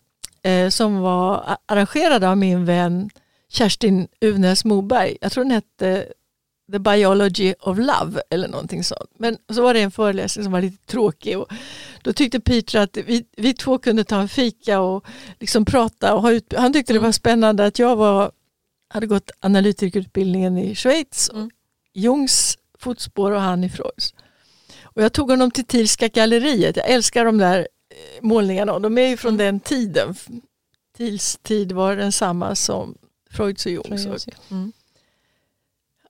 [0.70, 3.10] som var arrangerad av min vän
[3.48, 5.16] Kerstin Uvnäs Moberg.
[5.20, 6.06] Jag tror den hette
[6.72, 9.10] The Biology of Love eller någonting sånt.
[9.18, 11.52] Men så var det en föreläsning som var lite tråkig och
[12.02, 15.04] då tyckte Peter att vi, vi två kunde ta en fika och
[15.40, 16.14] liksom prata.
[16.14, 18.32] Och ha ut, han tyckte det var spännande att jag var,
[18.88, 21.50] hade gått analytikerutbildningen i Schweiz, Mm.
[21.94, 24.14] Jungs fotspår och han i Freuds.
[24.82, 26.76] Och jag tog honom till Thielska galleriet.
[26.76, 27.64] Jag älskar de där eh,
[28.20, 29.46] målningarna och de är ju från Mm.
[29.46, 30.14] den tiden.
[30.96, 32.94] Thiels tid var densamma som
[33.30, 34.06] Freuds och Jungs.
[34.50, 34.72] Mm.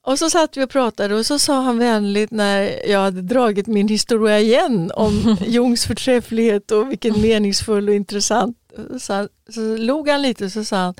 [0.02, 3.66] och så satt vi och pratade och så sa han vänligt när jag hade dragit
[3.66, 8.56] min historia igen om Jungs förträfflighet och vilken meningsfull och intressant.
[9.00, 10.94] Så, så log han lite och så sa han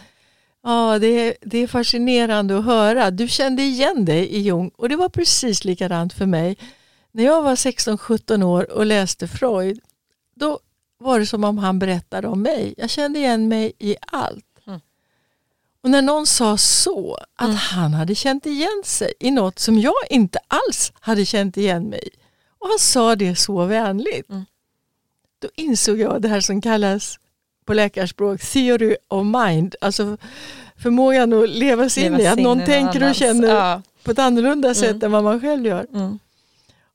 [0.63, 3.11] Ja, det, är- det är fascinerande att höra.
[3.11, 6.57] Du kände igen dig i Jung och det var precis likadant för mig.
[7.13, 9.81] När jag var 16-17 år och läste Freud,
[10.35, 10.59] då
[11.01, 12.75] var det som om han berättade om mig.
[12.77, 14.45] Jag kände igen mig i allt.
[14.67, 14.81] Mm.
[15.83, 17.57] Och när någon sa så, att Mm.
[17.57, 22.01] han hade känt igen sig i något som jag inte alls hade känt igen mig
[22.03, 22.11] i.
[22.59, 24.29] Och han sa det så vänligt.
[24.31, 24.45] Mm.
[25.39, 27.19] Då insåg jag det här som kallas
[27.65, 29.75] på läkarspråk theory of mind.
[29.81, 30.17] Alltså
[30.77, 33.83] förmågan att leva sig in i att någon tänker och känner Ja.
[34.05, 35.03] på ett annorlunda sätt Mm.
[35.05, 35.87] än vad man själv gör.
[35.95, 36.19] Mm.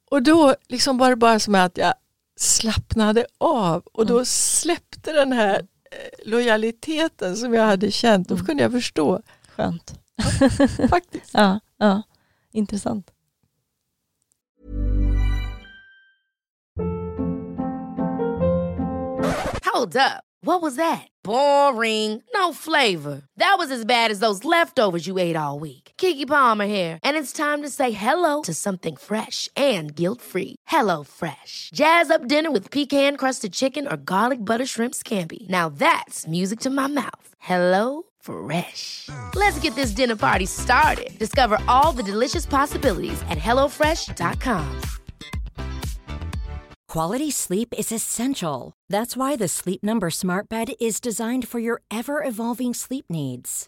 [0.09, 1.93] Och då liksom var det bara som att jag
[2.35, 4.25] slappnade av och då Mm.
[4.25, 5.55] släppte den här
[5.91, 8.27] eh, lojaliteten som jag hade känt.
[8.29, 8.45] Då Mm.
[8.45, 9.21] kunde jag förstå
[9.55, 9.93] Skönt.
[10.89, 11.29] faktiskt.
[11.33, 12.01] Ja, ja.
[12.51, 13.11] Intressant.
[19.65, 20.23] Hold up.
[20.41, 21.07] What was that?
[21.23, 22.21] Boring.
[22.33, 23.23] No flavor.
[23.37, 25.84] That was as bad as those leftovers you ate all week.
[25.97, 30.55] Kiki Palmer here, and it's time to say hello to something fresh and guilt-free.
[30.67, 31.69] Hello Fresh.
[31.73, 35.47] Jazz up dinner with pecan-crusted chicken or garlic butter shrimp scampi.
[35.49, 37.27] Now that's music to my mouth.
[37.39, 39.09] Hello Fresh.
[39.35, 41.17] Let's get this dinner party started.
[41.19, 44.81] Discover all the delicious possibilities at hellofresh.com.
[46.95, 48.71] Quality sleep is essential.
[48.89, 53.67] That's why the Sleep Number Smart Bed is designed for your ever evolving sleep needs.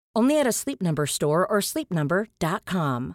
[0.19, 3.13] Only at a Sleep Number store or sleepnumber.com.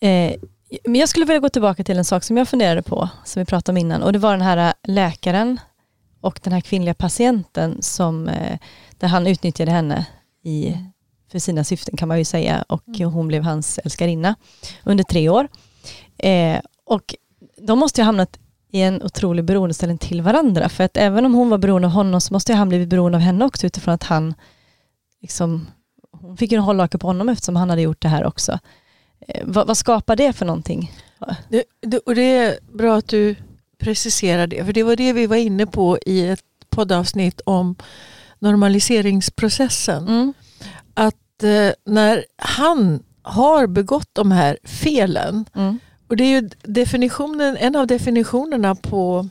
[0.00, 0.34] Eh,
[0.84, 3.46] men jag skulle vilja gå tillbaka till en sak som jag funderade på, som vi
[3.46, 5.60] pratade om innan, och det var den här läkaren
[6.20, 8.58] och den här kvinnliga patienten som, eh,
[8.98, 10.06] där han utnyttjade henne
[10.42, 10.76] i
[11.32, 14.34] för sina syften kan man ju säga och hon blev hans älskarinna
[14.84, 15.48] under tre år.
[16.18, 17.14] Eh, och
[17.56, 18.38] de måste ju ha hamnat
[18.72, 22.20] i en otrolig beroendeställning till varandra för att även om hon var beroende av honom
[22.20, 24.34] så måste han blivit beroende av henne också utifrån att han
[25.20, 25.66] liksom,
[26.12, 28.58] hon fick ju en hållhake på honom eftersom han hade gjort det här också.
[29.28, 30.92] Eh, vad, vad skapar det för någonting?
[31.48, 33.36] Det, det, och det är bra att du
[33.78, 37.76] preciserar det, för det var det vi var inne på i ett poddavsnitt om
[38.38, 40.08] normaliseringsprocessen.
[40.08, 40.34] Mm.
[40.94, 45.78] Att eh, när han har begått de här felen, Mm.
[46.12, 49.28] Och det är ju definitionen, en av definitionerna på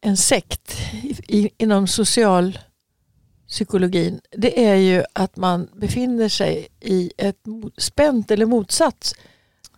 [0.00, 0.76] en sekt
[1.28, 7.38] i, inom socialpsykologin, det är ju att man befinner sig i ett
[7.76, 9.14] spänt eller motsatt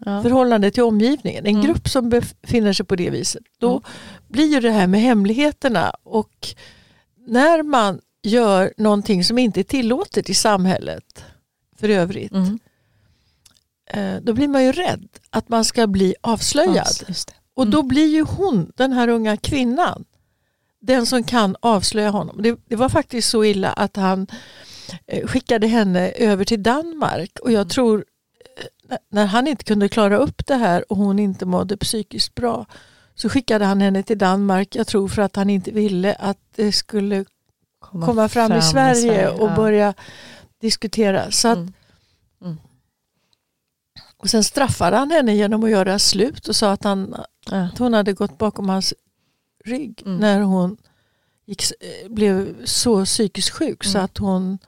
[0.05, 0.23] Ja.
[0.23, 1.47] förhållande till omgivningen.
[1.47, 1.67] En Mm.
[1.67, 3.43] grupp som befinner sig på det viset.
[3.59, 3.83] Då Mm.
[4.29, 6.49] blir ju det här med hemligheterna och
[7.27, 11.25] när man gör någonting som inte är tillåtet i samhället
[11.77, 12.59] för övrigt, Mm.
[13.87, 16.89] Eh, då blir man ju rädd att man ska bli avslöjad.
[17.09, 17.15] Ja.
[17.55, 17.89] Och då Mm.
[17.89, 20.05] blir ju hon, den här unga kvinnan,
[20.81, 22.43] den som kan avslöja honom.
[22.43, 24.27] Det, det var faktiskt så illa att han
[25.07, 27.59] eh, skickade henne över till Danmark och Mm.
[27.59, 28.05] jag tror
[28.91, 32.67] eh, när han inte kunde klara upp det här och hon inte mådde psykiskt bra
[33.15, 36.73] så skickade han henne till Danmark, jag tror för att han inte ville att det
[36.73, 37.25] skulle
[37.81, 39.57] komma fram, i Sverige, och ja.
[39.57, 39.95] börja
[40.61, 41.31] diskutera.
[41.31, 41.73] Så att, Mm.
[44.23, 47.15] Och sen straffade han henne genom att göra slut och sa att, han,
[47.51, 48.95] att hon hade gått bakom hans
[49.65, 50.17] rygg Mm.
[50.19, 50.77] när hon
[51.47, 54.05] gick, eh, blev så psykiskt sjuk så Mm.
[54.05, 54.59] att hon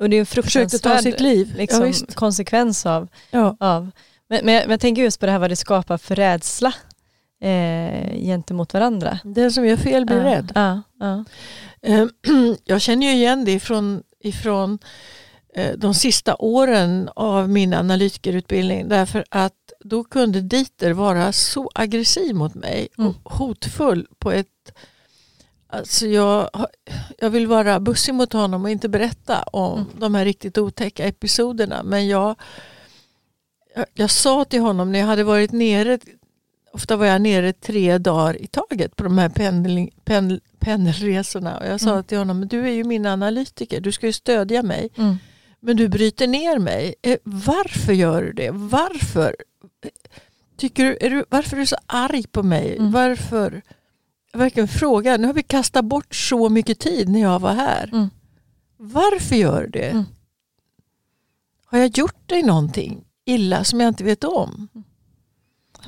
[0.00, 1.54] Och det är en fruktansvärd sitt liv.
[1.56, 3.56] liksom, ja, konsekvens av, Ja.
[3.60, 3.90] av.
[4.28, 6.74] Men, men, jag, men jag tänker just på det här vad det skapar för rädsla
[7.40, 9.18] eh, gentemot varandra.
[9.24, 10.24] Den som gör fel blir ja.
[10.24, 10.52] rädd.
[10.54, 11.24] Ja, ja.
[11.82, 12.06] Eh,
[12.64, 14.78] Jag känner ju igen det ifrån, ifrån
[15.76, 22.54] de sista åren av min analytikerutbildning därför att då kunde Dieter vara så aggressiv mot
[22.54, 23.10] mig Mm.
[23.10, 24.48] och hotfull på ett
[25.66, 26.50] Alltså jag,
[27.18, 29.90] jag vill vara bussig mot honom och inte berätta om Mm.
[29.98, 32.36] de här riktigt otäcka episoderna men jag,
[33.76, 35.98] jag, jag sa till honom när jag hade varit nere
[36.72, 41.58] Ofta var jag nere tre dagar i taget på de här pendling, pendel, pendelresorna.
[41.58, 42.04] Och jag sa Mm.
[42.04, 44.88] till honom, "Men du är ju min analytiker, du ska ju stödja mig.
[44.96, 45.16] Mm.
[45.66, 46.94] Men du bryter ner mig.
[47.02, 48.50] Eh, Varför gör du det?
[48.50, 49.36] Varför?
[50.56, 52.76] Tycker du, är du, varför är du så arg på mig?
[52.76, 52.92] Mm.
[52.92, 53.62] Varför?
[54.32, 55.16] Jag verkligen fråga.
[55.16, 57.90] Nu har vi kastat bort så mycket tid när jag var här.
[57.92, 58.10] Mm.
[58.76, 59.90] Varför gör du det?
[59.90, 60.04] Mm.
[61.64, 64.68] Har jag gjort dig någonting illa som jag inte vet om?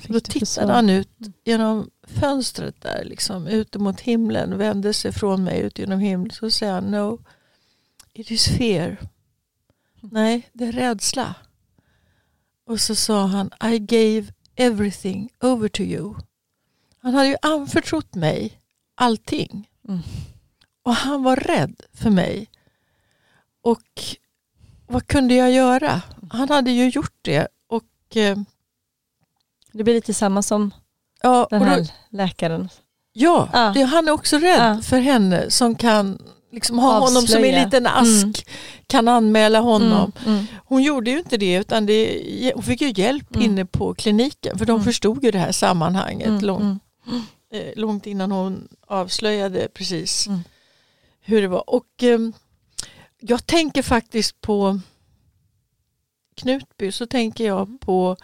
[0.08, 1.08] Då tittade han ut
[1.44, 6.30] genom fönstret där, liksom, ut mot himlen, vände sig från mig ut genom himlen.
[6.30, 7.18] Så säger han, no,
[8.12, 8.96] it is fear.
[10.00, 11.35] Nej, det är rädsla.
[12.66, 16.14] Och så sa han, I gave everything over to you.
[16.98, 18.61] Han hade ju anförtrott mig
[18.94, 19.68] allting.
[19.88, 20.00] Mm.
[20.82, 22.48] Och han var rädd för mig.
[23.62, 24.02] Och
[24.87, 26.02] vad kunde jag göra?
[26.30, 27.48] Han hade ju gjort det.
[27.66, 28.38] Och eh,
[29.72, 30.74] Det blir lite samma som
[31.22, 32.68] ja, den och då, här läkaren.
[33.12, 33.72] Ja, Ja.
[33.74, 34.82] Det, han är också rädd Ja.
[34.82, 37.59] för henne som kan liksom ha honom som Avslöja.
[37.59, 38.22] en liten ask.
[38.24, 38.32] Mm.
[38.87, 40.12] Kan anmäla honom.
[40.26, 43.50] Mm, mm, Hon gjorde ju inte det utan det, hon fick ju hjälp Mm.
[43.50, 44.59] inne på kliniken.
[44.59, 44.85] För de Mm.
[44.85, 47.22] förstod ju det här sammanhanget mm, långt, mm.
[47.52, 50.40] eh, långt innan hon avslöjade precis Mm.
[51.20, 51.70] hur det var.
[51.70, 52.32] Och ehm,
[53.20, 54.80] Jag tänker faktiskt på
[56.35, 58.16] Knutby så tänker jag på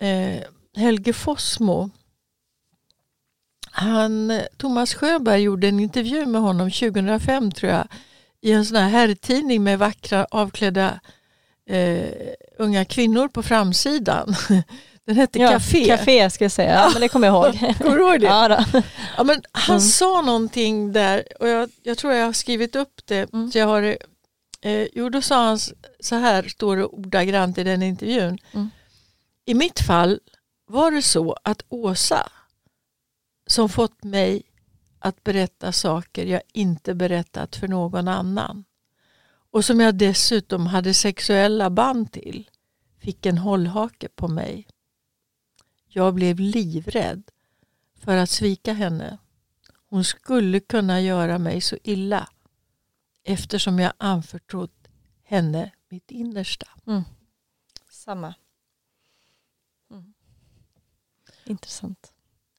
[0.00, 0.42] eh,
[0.76, 1.90] Helge Fossmo.
[3.72, 7.86] Han, Thomas Sjöberg gjorde en intervju med honom 2005 tror jag
[8.40, 11.00] i en sån här herrtidning med vackra avklädda
[11.68, 12.08] eh,
[12.58, 14.34] unga kvinnor på framsidan.
[15.06, 15.84] Den hette Ja, Café.
[15.84, 17.74] Café ska jag säga, ja, men det kommer jag ihåg.
[17.78, 18.26] Kommer du ihåg det?
[18.26, 18.82] ja, då.
[19.16, 19.80] Ja, men han Mm.
[19.80, 23.32] sa någonting där och jag, jag tror jag har skrivit upp det.
[23.32, 23.50] Mm.
[23.52, 23.82] Så jag har,
[24.62, 25.58] eh, jo, då sa han
[26.00, 28.38] så här, står det ordagrant i den intervjun.
[28.52, 28.70] Mm.
[29.44, 30.20] I mitt fall
[30.66, 32.28] var det så att Åsa
[33.46, 34.42] som fått mig
[34.98, 38.64] att berätta saker jag inte berättat för någon annan
[39.50, 42.50] och som jag dessutom hade sexuella band till
[42.98, 44.66] fick en hållhake på mig.
[45.88, 47.30] Jag blev livrädd
[47.94, 49.18] för att svika henne.
[49.88, 52.28] Hon skulle kunna göra mig så illa
[53.22, 54.88] eftersom jag anförtrott
[55.22, 56.68] henne mitt innersta.
[56.86, 57.02] Mm.
[57.90, 58.34] Samma.
[59.90, 60.14] Mm.
[61.44, 62.11] Intressant.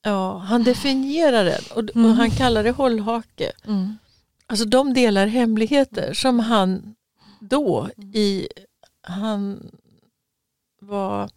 [0.04, 2.12] Ja, han definierar den och, och Mm.
[2.12, 3.52] han kallar det hållhake.
[3.66, 3.98] Mm.
[4.48, 6.96] Alltså de delar hemligheter som han
[7.40, 8.48] då i,
[9.02, 9.70] han
[10.82, 11.30] var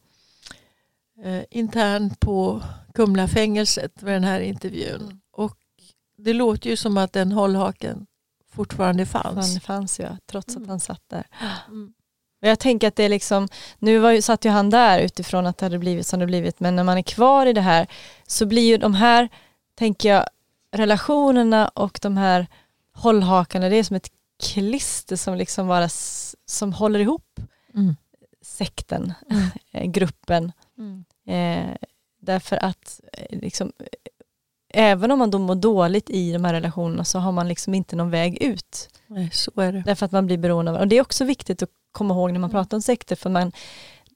[1.25, 2.63] eh, intern på
[2.95, 5.01] Kumlafängelset med den här intervjun.
[5.03, 5.21] Mm.
[5.33, 5.57] Och
[6.19, 8.07] det låter ju som att den hållhaken
[8.53, 9.53] fortfarande fanns.
[9.53, 11.27] Han fanns ju, trots att han satt där.
[11.69, 11.93] Mm.
[12.47, 15.47] Och jag tänker att det är liksom, nu var ju, satt ju han där utifrån
[15.47, 17.87] att det hade blivit som det blivit, men när man är kvar i det här
[18.27, 19.29] så blir ju de här,
[19.75, 20.27] tänker jag,
[20.73, 22.47] relationerna och de här
[22.95, 24.09] hållhakarna, det är som ett
[24.43, 25.89] klister som liksom bara,
[26.47, 27.41] som håller ihop
[27.75, 27.97] Mm.
[28.43, 29.93] sekten, Mm.
[29.93, 30.53] gruppen.
[31.27, 31.77] Eh,
[32.21, 33.73] därför att eh, liksom,
[34.77, 37.97] även om man då mår dåligt i de här relationerna så har man liksom inte
[37.97, 38.89] någon väg ut.
[39.07, 39.83] Nej, så är det.
[39.87, 42.41] Därför att man blir beroende av Och det är också viktigt att komma ihåg när
[42.41, 43.17] man pratar om sekter.
[43.17, 43.53] För man,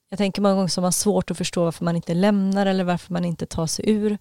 [0.08, 2.84] jag tänker många gånger så har man svårt att förstå varför man inte lämnar eller
[2.84, 4.18] varför man inte tar sig ur.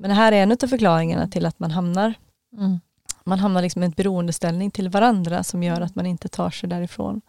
[0.00, 2.14] Men det här är en av förklaringarna till att man hamnar,
[2.58, 2.80] Mm.
[3.24, 6.68] man hamnar liksom i en beroendeställning till varandra som gör att man inte tar sig
[6.68, 7.20] därifrån.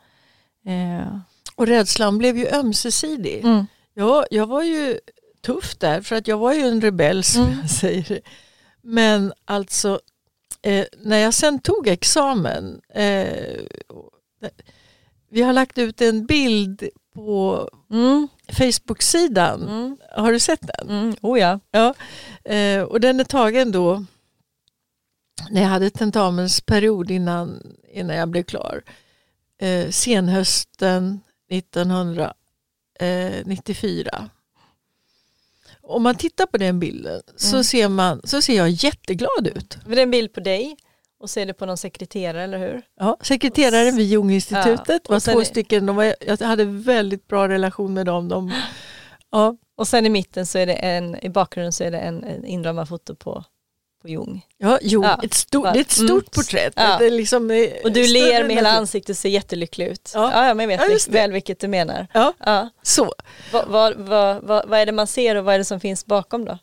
[0.65, 1.17] Eh,
[1.55, 3.45] Och rädslan blev ju ömsesidig.
[3.45, 3.65] mm.
[3.93, 4.99] Ja, jag var ju
[5.41, 7.57] tuff där för att jag var ju en rebell som Mm.
[7.61, 8.21] jag säger.
[8.81, 9.99] Men alltså
[10.61, 12.81] eh, när jag sen tog examen.
[12.93, 13.59] Eh,
[15.31, 16.83] vi har lagt ut en bild
[17.15, 18.27] på Mm.
[18.51, 19.61] Facebook-sidan.
[19.67, 19.97] Mm.
[20.11, 20.89] Har du sett den?
[20.89, 21.15] Mm.
[21.21, 21.59] Oh ja.
[21.71, 21.93] Ja.
[22.53, 24.05] Eh, och den är tagen då
[25.49, 28.81] när jag hade tentamensperiod innan, innan jag blev klar.
[29.61, 31.19] Eh, senhösten
[31.51, 34.29] 1994.
[35.89, 37.63] Om man tittar på den bilden så, Mm.
[37.63, 39.77] ser man, så ser jag jätteglad ut.
[39.87, 40.77] Det är en bild på dig
[41.19, 42.81] och så är det på någon sekreterare, eller hur?
[42.99, 45.85] Ja, sekreteraren vid Junginstitutet Ja, var två stycken.
[45.85, 48.27] De var, jag hade väldigt bra relation med dem.
[48.29, 48.51] De,
[49.31, 52.23] ja, Och sen i mitten så är det en, i bakgrunden så är det en,
[52.23, 53.43] en inramad foto på,
[54.01, 54.45] på Jung.
[54.57, 56.23] ja, jo, Ja, ett stort, det är ett stort mm.
[56.31, 56.73] porträtt.
[56.75, 56.97] Ja.
[56.99, 60.11] Det är liksom, eh, Och du ler med hela att- ansiktet och ser jättelycklig ut.
[60.13, 60.31] Ja.
[60.33, 62.07] Ja, ja men jag vet väl vilket du menar.
[62.13, 63.13] Ja, så.
[63.51, 66.45] Vad, vad, vad, vad, är det man ser och vad är det som finns bakom
[66.45, 66.57] då?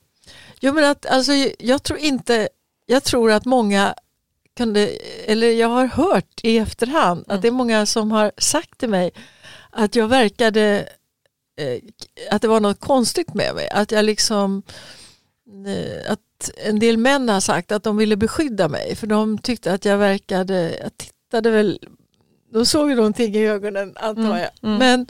[0.60, 2.48] Jo, men att, alltså, jag tror inte,
[2.86, 3.94] jag tror att många
[4.56, 4.88] kunde,
[5.26, 7.36] eller jag har hört i efterhand Mm.
[7.36, 9.10] att det är många som har sagt till mig
[9.70, 10.88] att jag verkade,
[11.60, 11.78] eh,
[12.30, 13.68] att det var något konstigt med mig.
[13.68, 14.62] Att jag liksom,
[15.66, 19.72] eh, att en del män har sagt att de ville beskydda mig för de tyckte
[19.72, 21.78] att jag verkade, jag tittade väl,
[22.52, 24.50] de såg ju någonting i ögonen antar Mm, jag.
[24.62, 24.78] mm.
[24.78, 25.06] Men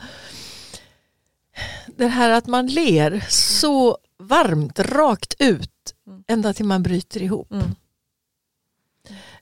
[1.87, 5.71] det här att man ler så varmt, rakt ut,
[6.07, 6.25] Mm.
[6.29, 7.53] ända till man bryter ihop.
[7.53, 7.71] Mm.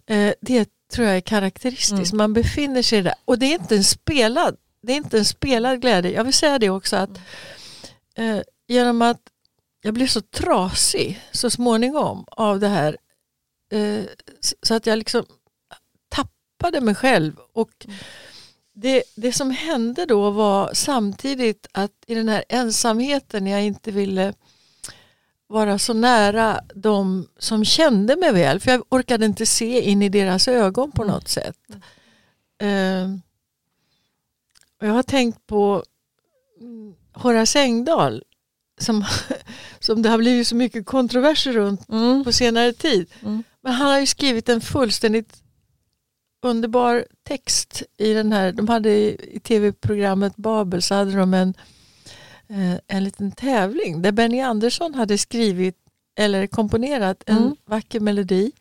[0.06, 2.12] Eh, det tror jag är karaktäristiskt.
[2.12, 2.16] Mm.
[2.16, 3.14] Man befinner sig där.
[3.24, 6.10] Och det är inte en spelad, det är inte en spelad glädje.
[6.10, 7.10] Jag vill säga det också att
[8.16, 8.36] Mm.
[8.36, 9.20] eh, genom att
[9.84, 12.96] jag blev så trasig så småningom av det här
[13.72, 14.04] eh,
[14.62, 15.24] så att jag liksom
[16.08, 17.36] tappade mig själv.
[17.52, 17.96] Och Mm.
[18.72, 24.34] det, det som hände då var samtidigt att i den här ensamheten jag inte ville
[25.46, 28.60] vara så nära de som kände mig väl.
[28.60, 31.14] För jag orkade inte se in i deras ögon på Mm.
[31.14, 31.56] något sätt.
[32.58, 33.10] Eh,
[34.80, 35.84] och jag har tänkt på
[36.60, 38.22] mm, Horace Engdahl
[38.80, 39.04] som,
[39.80, 42.24] som det har blivit så mycket kontroverser runt Mm.
[42.24, 43.10] på senare tid.
[43.22, 43.42] Mm.
[43.62, 45.40] Men han har ju skrivit en fullständigt
[46.42, 51.54] underbar text i den här, de hade i, i tv-programmet Babel så hade de en,
[52.48, 55.76] eh, en liten tävling där Benny Andersson hade skrivit
[56.16, 57.56] eller komponerat en Mm.
[57.64, 58.52] vacker melodi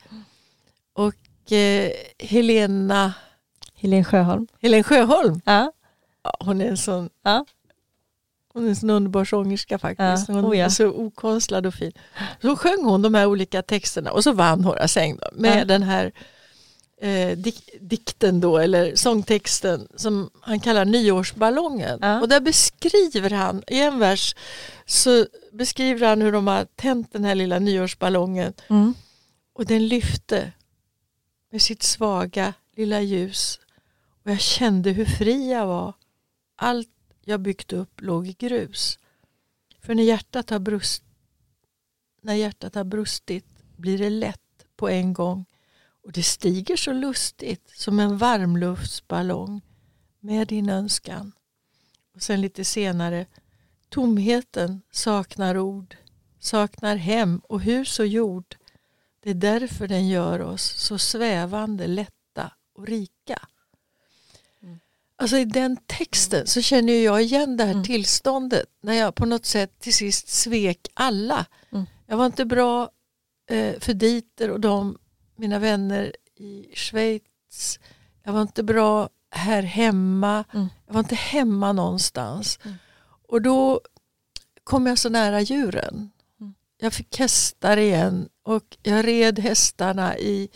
[0.93, 3.13] och eh, Helena
[3.75, 4.47] Helene Sjöholm.
[4.61, 5.71] Helen Sjöholm, Ja.
[6.23, 7.45] ja, hon är en sån Ja.
[8.53, 10.29] Hon är en sån underbar sångerska faktiskt.
[10.29, 10.65] Ja, Hon oh ja.
[10.65, 11.91] är så okonstlad och fin.
[12.41, 15.65] Så sjöng hon de här olika texterna och så vann Horace Engdahl med Ja.
[15.65, 16.11] den här
[17.01, 21.99] eh, dik dikten då, eller sångtexten som han kallar nyårsballongen.
[22.01, 22.21] Ja.
[22.21, 24.35] Och där beskriver han, i en vers
[24.85, 28.93] så beskriver han hur de har tänt den här lilla nyårsballongen Mm.
[29.53, 30.51] och den lyfte
[31.51, 33.59] med sitt svaga lilla ljus.
[34.25, 35.93] Och jag kände hur fri jag var.
[36.55, 36.89] Allt
[37.25, 38.99] jag byggt upp låg i grus.
[39.79, 41.03] För när hjärtat har, brust,
[42.21, 43.45] när hjärtat har brustit
[43.77, 45.45] blir det lätt på en gång.
[46.03, 49.61] Och det stiger så lustigt som en varmluftsballong
[50.19, 51.31] med din önskan.
[52.15, 53.25] Och sen lite senare.
[53.89, 55.95] Tomheten saknar ord,
[56.39, 58.55] saknar hem och hus och jord.
[59.19, 63.47] Det är därför den gör oss så svävande, lätta och rika.
[65.23, 67.83] Alltså i den texten så känner jag igen det här Mm.
[67.83, 71.45] tillståndet när jag på något sätt till sist svek alla.
[71.71, 71.85] Mm.
[72.07, 72.89] Jag var inte bra
[73.49, 74.97] eh, för Dieter och de,
[75.35, 77.79] mina vänner i Schweiz.
[78.23, 80.43] Jag var inte bra här hemma.
[80.53, 80.67] Mm.
[80.87, 82.59] Jag var inte hemma någonstans.
[82.63, 82.77] Mm.
[83.27, 83.81] Och då
[84.63, 86.11] kom jag så nära djuren.
[86.39, 86.53] Mm.
[86.77, 90.49] Jag fick hästar igen och jag red hästarna i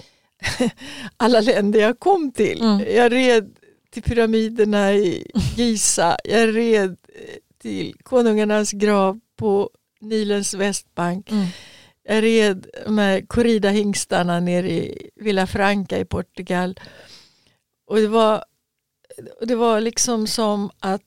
[1.17, 2.61] alla länder jag kom till.
[2.61, 2.95] Mm.
[2.95, 3.57] Jag red
[3.89, 6.17] till pyramiderna i Giza.
[6.23, 9.69] Jag red eh, till konungarnas grav på
[9.99, 11.31] Nilens västbank.
[11.31, 11.45] Mm.
[12.03, 16.79] Jag red med corrida-hingstarna nere i Villa Franca i Portugal.
[17.87, 18.43] Och det var,
[19.41, 21.01] det var liksom som att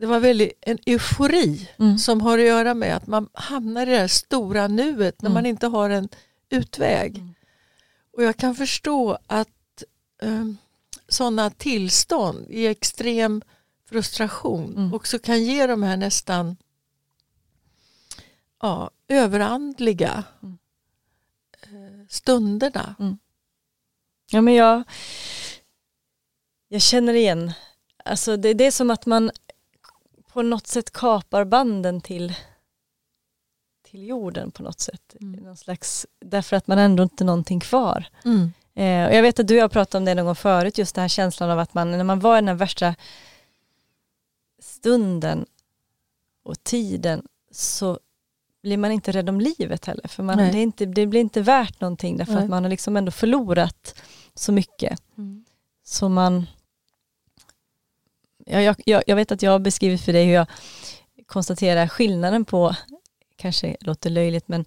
[0.00, 1.98] det var väldigt en eufori Mm.
[1.98, 5.34] som har att göra med att man hamnar i det här stora nuet när Mm.
[5.34, 6.08] man inte har en
[6.50, 7.16] utväg.
[7.16, 7.34] Mm.
[8.16, 9.48] Och jag kan förstå att
[10.22, 10.56] um,
[11.08, 13.42] sådana tillstånd i extrem
[13.84, 14.94] frustration Mm.
[14.94, 16.56] också kan ge de här nästan
[18.62, 20.58] ja, överandliga Mm.
[21.62, 22.94] eh, stunderna.
[24.30, 24.82] Ja, men jag,
[26.68, 27.52] jag känner igen,
[28.04, 29.30] alltså det, det är som att man
[30.32, 32.34] på något sätt kapar banden till,
[33.82, 35.16] till jorden på något sätt.
[35.20, 35.40] Mm.
[35.40, 38.06] Någon slags, därför att man ändå inte någonting kvar.
[38.24, 38.52] Mm.
[38.76, 41.02] Eh, och jag vet att du jag pratat om det någon gång förut, just den
[41.02, 42.94] här känslan av att man, när man var i den här värsta
[44.58, 45.46] stunden
[46.42, 47.98] och tiden så
[48.62, 50.08] blir man inte rädd om livet heller.
[50.08, 50.52] För man, Nej.
[50.52, 52.42] det, inte, det blir inte värt någonting därför Nej.
[52.42, 54.02] att man har liksom ändå förlorat
[54.34, 55.02] så mycket.
[55.18, 55.44] Mm.
[55.84, 56.46] Så man...
[58.46, 60.46] Ja, jag, jag, jag vet att jag har beskrivit för dig hur jag
[61.26, 62.76] konstaterar skillnaden på,
[63.36, 64.64] kanske låter löjligt, men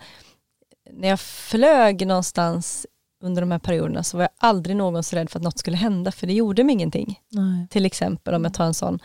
[0.92, 2.88] när jag flög någonstans
[3.22, 6.12] under de här perioderna så var jag aldrig någonsin rädd för att något skulle hända,
[6.12, 7.20] för det gjorde mig ingenting.
[7.30, 7.68] Nej.
[7.70, 9.00] Till exempel om jag tar en sån,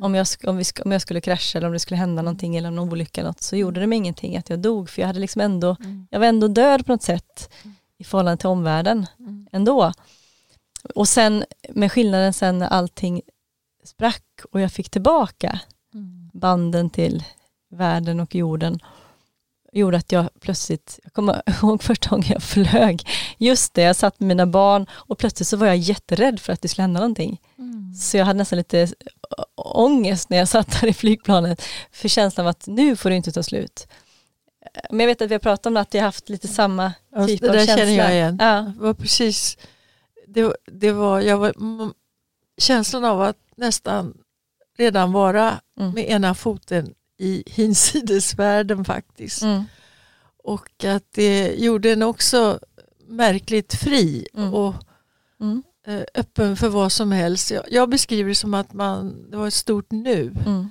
[0.00, 2.70] om jag, om, vi, om jag skulle krascha eller om det skulle hända någonting eller
[2.70, 5.20] någon olycka eller något, så gjorde det mig ingenting att jag dog, för jag hade
[5.20, 6.06] liksom ändå, Mm.
[6.10, 7.50] jag var ändå död på något sätt
[7.98, 9.46] i förhållande till omvärlden Mm.
[9.52, 9.92] ändå.
[10.94, 13.22] Och sen med skillnaden sen när allting
[13.84, 15.60] sprack och jag fick tillbaka
[15.94, 16.30] Mm.
[16.32, 17.24] banden till
[17.70, 18.80] världen och jorden
[19.78, 23.08] gjorde att jag plötsligt, jag kommer ihåg första gången jag flög,
[23.38, 26.62] just det, jag satt med mina barn och plötsligt så var jag jätterädd för att
[26.62, 27.40] det skulle hända någonting.
[27.58, 27.94] Mm.
[27.94, 28.88] Så jag hade nästan lite
[29.56, 31.62] ångest när jag satt där i flygplanet
[31.92, 33.86] för känslan av att nu får det inte ta slut.
[34.90, 37.26] Men jag vet att vi har pratat om att jag har haft lite samma Ja,
[37.26, 37.76] typ det av där känsla.
[37.76, 38.38] känner jag igen.
[38.40, 38.72] Ja.
[38.76, 39.58] Det var precis,
[40.28, 41.52] det, det var, jag var,
[42.58, 44.14] känslan av att nästan
[44.78, 45.90] redan vara Mm.
[45.94, 46.94] med ena foten
[47.24, 49.42] i hinsidesvärlden faktiskt.
[49.42, 49.64] Mm.
[50.44, 52.58] Och att det gjorde en också
[53.08, 54.54] märkligt fri Mm.
[54.54, 54.74] och
[55.40, 55.62] Mm.
[55.86, 57.50] eh, öppen för vad som helst.
[57.50, 60.32] Jag, jag beskriver det som att man, det var ett stort nu.
[60.46, 60.70] Mm.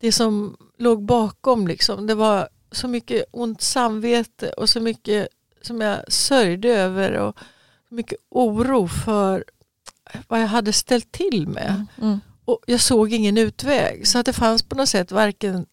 [0.00, 5.28] Det som låg bakom, liksom, det var så mycket ont samvete och så mycket
[5.62, 7.36] som jag sörjde över och
[7.88, 9.44] så mycket oro för
[10.28, 11.86] vad jag hade ställt till med.
[12.02, 12.20] Mm.
[12.44, 14.06] Och jag såg ingen utväg.
[14.08, 15.66] Så att det fanns på något sätt varken...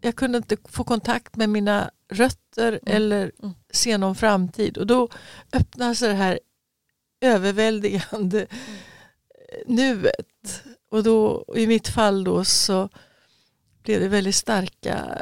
[0.00, 3.54] Jag kunde inte få kontakt med mina rötter eller Mm.
[3.70, 4.78] se någon framtid.
[4.78, 5.08] Och då
[5.52, 6.40] öppnas det här
[7.20, 8.46] överväldigande
[9.66, 10.62] nuet.
[10.90, 12.88] Och då, i mitt fall då så
[13.82, 15.20] blev det väldigt starka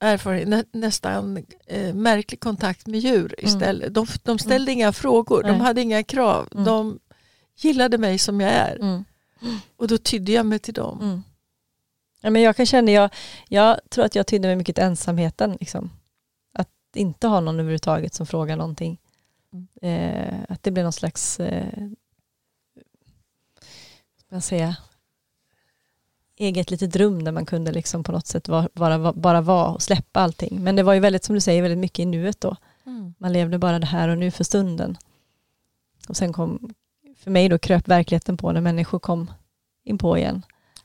[0.00, 3.94] erfarenheter, nä, nästan eh, märklig kontakt med djur istället.
[3.94, 5.60] De, de ställde inga frågor, de Nej.
[5.60, 6.48] hade inga krav.
[6.52, 6.64] Mm.
[6.64, 6.98] De
[7.56, 8.76] gillade mig som jag är.
[8.76, 9.04] Mm.
[9.76, 11.22] Och då tydde jag mig till dem.
[12.20, 13.10] Ja, men jag kan känna, jag,
[13.48, 15.56] jag tror att jag tydde mig mycket till ensamheten.
[15.60, 15.90] Liksom.
[16.52, 18.98] Att inte ha någon överhuvudtaget som frågar någonting.
[19.52, 19.68] Mm.
[19.82, 21.88] Eh, att det blir någon slags, eh,
[24.28, 24.76] man säga,
[26.36, 29.82] eget litet rum där man kunde liksom på något sätt vara, bara, bara vara och
[29.82, 30.62] släppa allting.
[30.62, 32.56] Men det var ju väldigt, som du säger, väldigt mycket i nuet då.
[32.86, 33.14] Mm.
[33.18, 34.98] Man levde bara det här och nu för stunden.
[36.08, 36.74] Och sen kom,
[37.16, 39.30] för mig då kröp verkligheten på när människor kom
[39.84, 40.42] in på igen.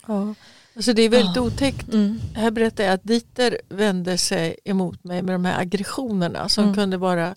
[0.08, 0.36] Ja.
[0.76, 1.42] Alltså det är väldigt Ja.
[1.42, 1.94] otäckt.
[1.94, 2.20] Mm.
[2.36, 6.76] Här berättar jag att Dieter vände sig emot mig med de här aggressionerna som, Mm.
[6.76, 7.36] kunde, vara,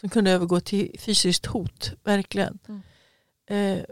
[0.00, 1.92] som kunde övergå till fysiskt hot.
[2.04, 2.58] Verkligen.
[2.68, 2.82] Mm.
[3.78, 3.84] Eh,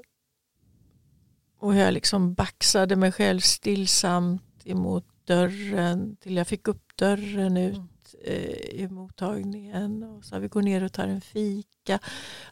[1.58, 7.74] och jag liksom baxade mig själv stillsamt emot dörren till jag fick upp dörren ut
[7.76, 7.88] Mm.
[8.24, 10.02] eh, i mottagningen.
[10.02, 11.98] Och så vi går ner och tar en fika.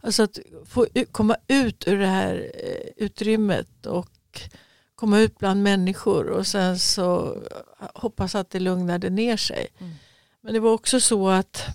[0.01, 4.11] Alltså att få komma ut ur det här eh, utrymmet och
[5.01, 7.37] komma ut bland människor och sen så
[7.95, 9.67] hoppas att det lugnade ner sig.
[9.79, 9.93] Mm.
[10.43, 11.67] Men det var också så att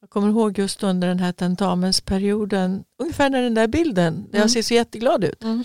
[0.00, 4.40] jag kommer ihåg just under den här tentamensperioden, ungefär när den där bilden, där Mm.
[4.40, 5.42] jag ser så jätteglad ut.
[5.44, 5.64] Mm.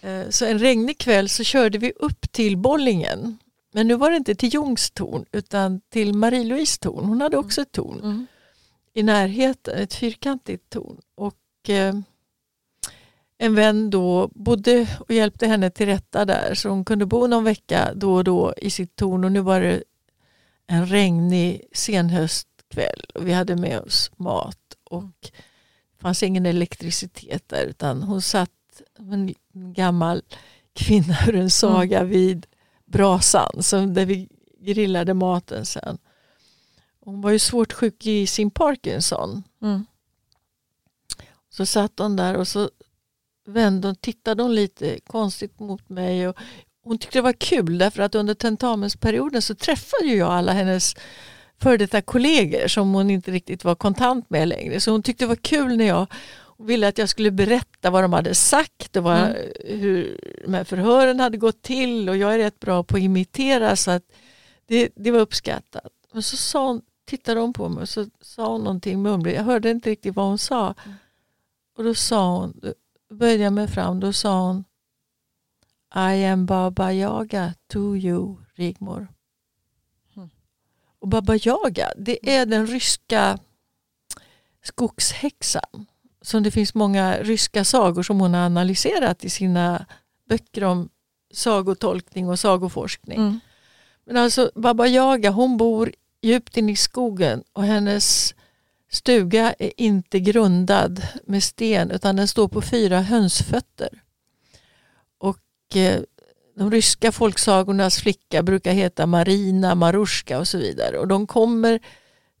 [0.00, 3.38] Eh, Så en regnig kväll så körde vi upp till Bollingen.
[3.72, 7.04] Men nu var det inte till Jungs torn utan till Marie-Louise torn.
[7.04, 8.00] Hon hade också ett torn.
[8.02, 8.26] Mm.
[8.94, 11.00] i närheten, ett fyrkantigt torn.
[11.16, 11.94] Och eh,
[13.42, 17.44] en vän då bodde och hjälpte henne till rätta där så hon kunde bo någon
[17.44, 19.82] vecka då och då i sitt torn och nu var det
[20.66, 27.64] en regnig senhöstkväll och vi hade med oss mat och det fanns ingen elektricitet där
[27.64, 28.50] utan hon satt,
[28.98, 30.22] en gammal
[30.72, 32.10] kvinna ur en saga mm.
[32.10, 32.46] vid
[32.86, 34.28] brasan där vi
[34.58, 35.98] grillade maten sen.
[37.00, 39.42] Hon var ju svårt sjuk i sin Parkinson.
[39.62, 39.86] Mm.
[41.50, 42.70] Så satt hon där och så
[43.52, 46.28] vände och tittade hon lite konstigt mot mig.
[46.28, 46.36] Och
[46.84, 50.94] hon tyckte det var kul därför att under tentamensperioden så träffade jag alla hennes
[51.60, 54.80] före detta kollegor som hon inte riktigt var kontant med längre.
[54.80, 56.06] Så hon tyckte det var kul när jag
[56.58, 59.36] ville att jag skulle berätta vad de hade sagt och vad, mm.
[59.64, 63.76] hur de här förhören hade gått till och jag är rätt bra på att imitera
[63.76, 64.02] så att
[64.66, 65.92] det, det var uppskattat.
[66.12, 69.36] Och så sa hon, tittade hon på mig och så sa hon någonting mumligt.
[69.36, 70.74] Jag hörde inte riktigt vad hon sa.
[70.84, 70.96] Mm.
[71.76, 72.60] Och då sa hon,
[73.10, 74.64] böjde jag mig fram, då sa hon
[75.94, 79.08] I am Baba Yaga to you, Rigmor.
[80.16, 80.30] Mm.
[80.98, 83.38] Och Baba Yaga, det är den ryska
[84.62, 85.86] skogshäxan.
[86.22, 89.86] Som det finns många ryska sagor som hon har analyserat i sina
[90.28, 90.88] böcker om
[91.32, 93.18] sagotolkning och sagoforskning.
[93.18, 93.40] Mm.
[94.04, 95.92] Men alltså Baba Yaga hon bor
[96.22, 98.34] djupt in i skogen och hennes
[98.90, 104.02] stuga är inte grundad med sten utan den står på fyra hönsfötter.
[105.18, 106.00] Och eh,
[106.56, 110.98] de ryska folksagornas flicka brukar heta Marina, Maruska och så vidare.
[110.98, 111.80] Och de kommer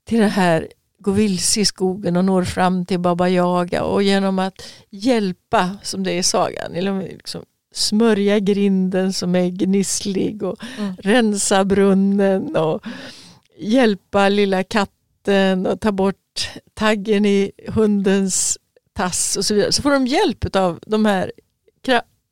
[0.04, 4.38] till det här, går vilse i skogen och når fram till Baba Yaga och genom
[4.38, 10.96] att hjälpa, som det är i sagan, liksom smörja grinden som är gnisslig och mm.
[10.98, 12.84] rensa brunnen och
[13.58, 14.99] hjälpa lilla katten
[15.66, 18.58] och ta bort taggen i hundens
[18.92, 19.72] tass och så vidare.
[19.72, 21.32] Så får de hjälp av de här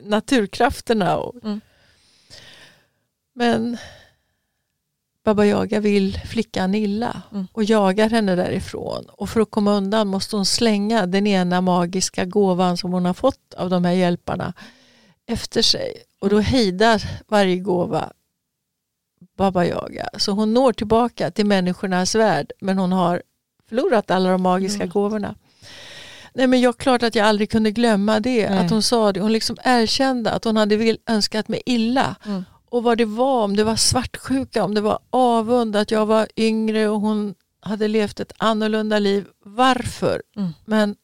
[0.02, 1.16] naturkrafterna.
[1.16, 1.60] Och, mm.
[3.34, 3.76] Men
[5.24, 7.46] Baba Yaga vill flickan illa mm.
[7.52, 9.04] och jagar henne därifrån.
[9.08, 13.14] Och för att komma undan måste hon slänga den ena magiska gåvan som hon har
[13.14, 14.52] fått av de här hjälparna
[15.26, 16.02] efter sig.
[16.18, 18.12] Och då hejdar varje gåva
[19.38, 20.08] Baba Yaga.
[20.18, 23.22] Så hon når tillbaka till människornas värld men hon har
[23.68, 24.88] förlorat alla de magiska mm.
[24.88, 25.34] gåvorna.
[26.34, 28.50] Nej, men jag klart att jag aldrig kunde glömma det.
[28.50, 28.58] Nej.
[28.58, 29.20] Att hon sa det.
[29.20, 32.16] Hon liksom erkände att hon hade vill, önskat mig illa.
[32.26, 32.44] Mm.
[32.70, 36.28] Och vad det var, om det var svartsjuka, om det var avund, att jag var
[36.36, 39.26] yngre och hon hade levt ett annorlunda liv.
[39.44, 40.22] Varför?
[40.36, 40.50] Mm.
[40.64, 40.96] Men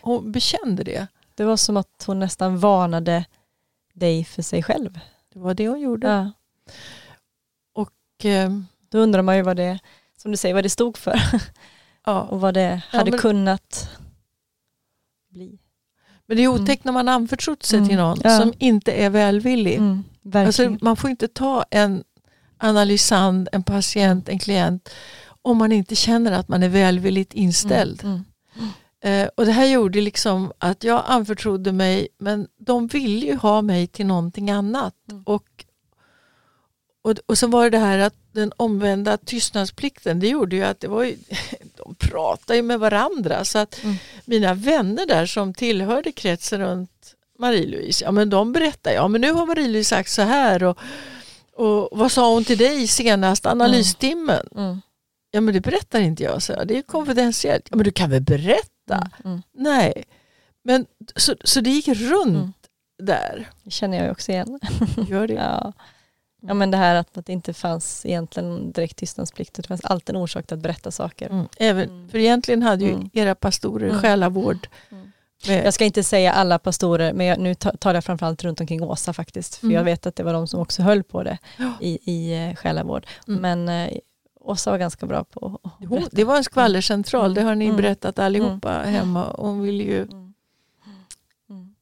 [0.00, 1.06] hon bekände det.
[1.34, 3.24] Det var som att hon nästan varnade
[3.94, 4.98] dig för sig själv.
[5.32, 6.08] Det var det hon gjorde.
[6.08, 6.32] Ja.
[8.18, 8.50] Och eh,
[8.90, 9.78] Då undrar man ju vad det,
[10.16, 11.22] som du säger, vad det stod för.
[12.04, 12.22] Ja.
[12.30, 13.90] och vad det hade men, kunnat
[15.30, 15.58] bli.
[16.26, 16.94] Men det är otäckt mm.
[16.94, 17.88] när man anförtrott sig mm.
[17.88, 18.38] till någon ja.
[18.38, 19.76] som inte är välvillig.
[19.76, 20.04] Mm,
[20.34, 22.04] alltså, man får inte ta en
[22.58, 24.88] analysand, en patient, en klient
[25.42, 28.04] om man inte känner att man är välvilligt inställd.
[28.04, 28.24] Mm.
[28.56, 28.68] mm.
[29.00, 33.62] Eh, och Det här gjorde liksom att jag anförtrodde mig men de ville ju ha
[33.62, 34.94] mig till någonting annat.
[35.10, 35.22] Mm.
[35.22, 35.65] Och,
[37.06, 40.80] och, och så var det det här att den omvända tystnadsplikten det gjorde ju att
[40.80, 41.16] det var ju,
[41.76, 43.96] de pratade ju med varandra så att mm.
[44.24, 49.32] mina vänner där som tillhörde kretsen runt Marie-Louise, ja men de berättade, ja men nu
[49.32, 50.78] har Marie-Louise sagt så här och,
[51.52, 54.48] och vad sa hon till dig senast analystimmen?
[54.52, 54.64] Mm.
[54.64, 54.80] Mm.
[55.30, 57.68] Ja men det berättar inte jag, så det är konfidentiellt.
[57.70, 58.96] Ja men du kan väl berätta?
[58.96, 59.42] Mm, mm.
[59.54, 60.04] Nej.
[60.64, 60.86] Men,
[61.16, 62.52] så, så det gick runt mm.
[63.02, 63.50] där.
[63.64, 64.60] Det känner jag också igen.
[65.08, 65.34] Gör det?
[65.62, 65.72] ja.
[66.48, 69.54] Ja men det här att, att det inte fanns egentligen direkt tystnadsplikt.
[69.54, 71.30] Det fanns alltid en orsak till att berätta saker.
[71.30, 71.46] Mm.
[71.56, 72.08] Även, mm.
[72.08, 73.10] För egentligen hade ju mm.
[73.12, 74.00] era pastorer mm.
[74.00, 74.68] själavård.
[75.46, 79.12] Jag ska inte säga alla pastorer, men jag, nu tar jag framförallt runt omkring Åsa
[79.12, 79.54] faktiskt.
[79.54, 81.38] För jag vet att det var de som också höll på det
[81.80, 83.06] i, i eh, själavård.
[83.26, 83.90] Men eh,
[84.40, 86.08] Åsa var ganska bra på att berätta.
[86.12, 87.76] Det var en skvallercentral, det har ni mm.
[87.76, 88.94] berättat allihopa mm.
[88.94, 89.34] hemma.
[89.38, 90.02] Hon ville ju...
[90.02, 90.34] Mm.
[91.50, 91.74] mm.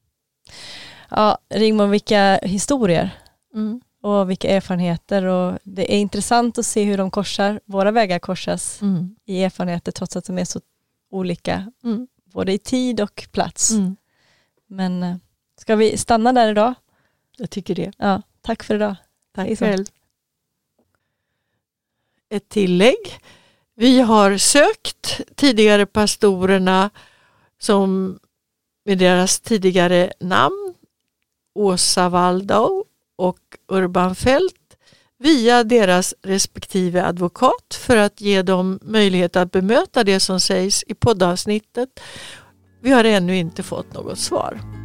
[1.09, 3.09] Ja, Rigmor, vilka historier
[3.53, 3.81] mm.
[4.05, 5.25] Och vilka erfarenheter.
[5.25, 9.15] Och det är intressant att se hur de korsar, våra vägar korsas mm.
[9.25, 10.61] i erfarenheter trots att de är så
[11.11, 11.71] olika,
[12.33, 13.71] både i tid och plats.
[14.67, 15.15] Men eh,
[15.57, 16.73] ska vi stanna där idag?
[17.37, 17.91] Jag tycker det.
[17.97, 18.95] Ja, tack för idag.
[19.35, 19.85] Tack själv
[22.29, 23.19] ett tillägg.
[23.75, 26.89] Vi har sökt tidigare pastorerna
[27.59, 28.19] som
[28.85, 30.73] med deras tidigare namn
[31.53, 32.84] Åsa Waldau
[33.67, 34.53] Urban Fält.
[35.17, 40.93] via deras respektive advokat för att ge dem möjlighet att bemöta det som sägs i
[40.93, 41.89] poddavsnittet.
[42.81, 44.84] Vi har ännu inte fått något svar.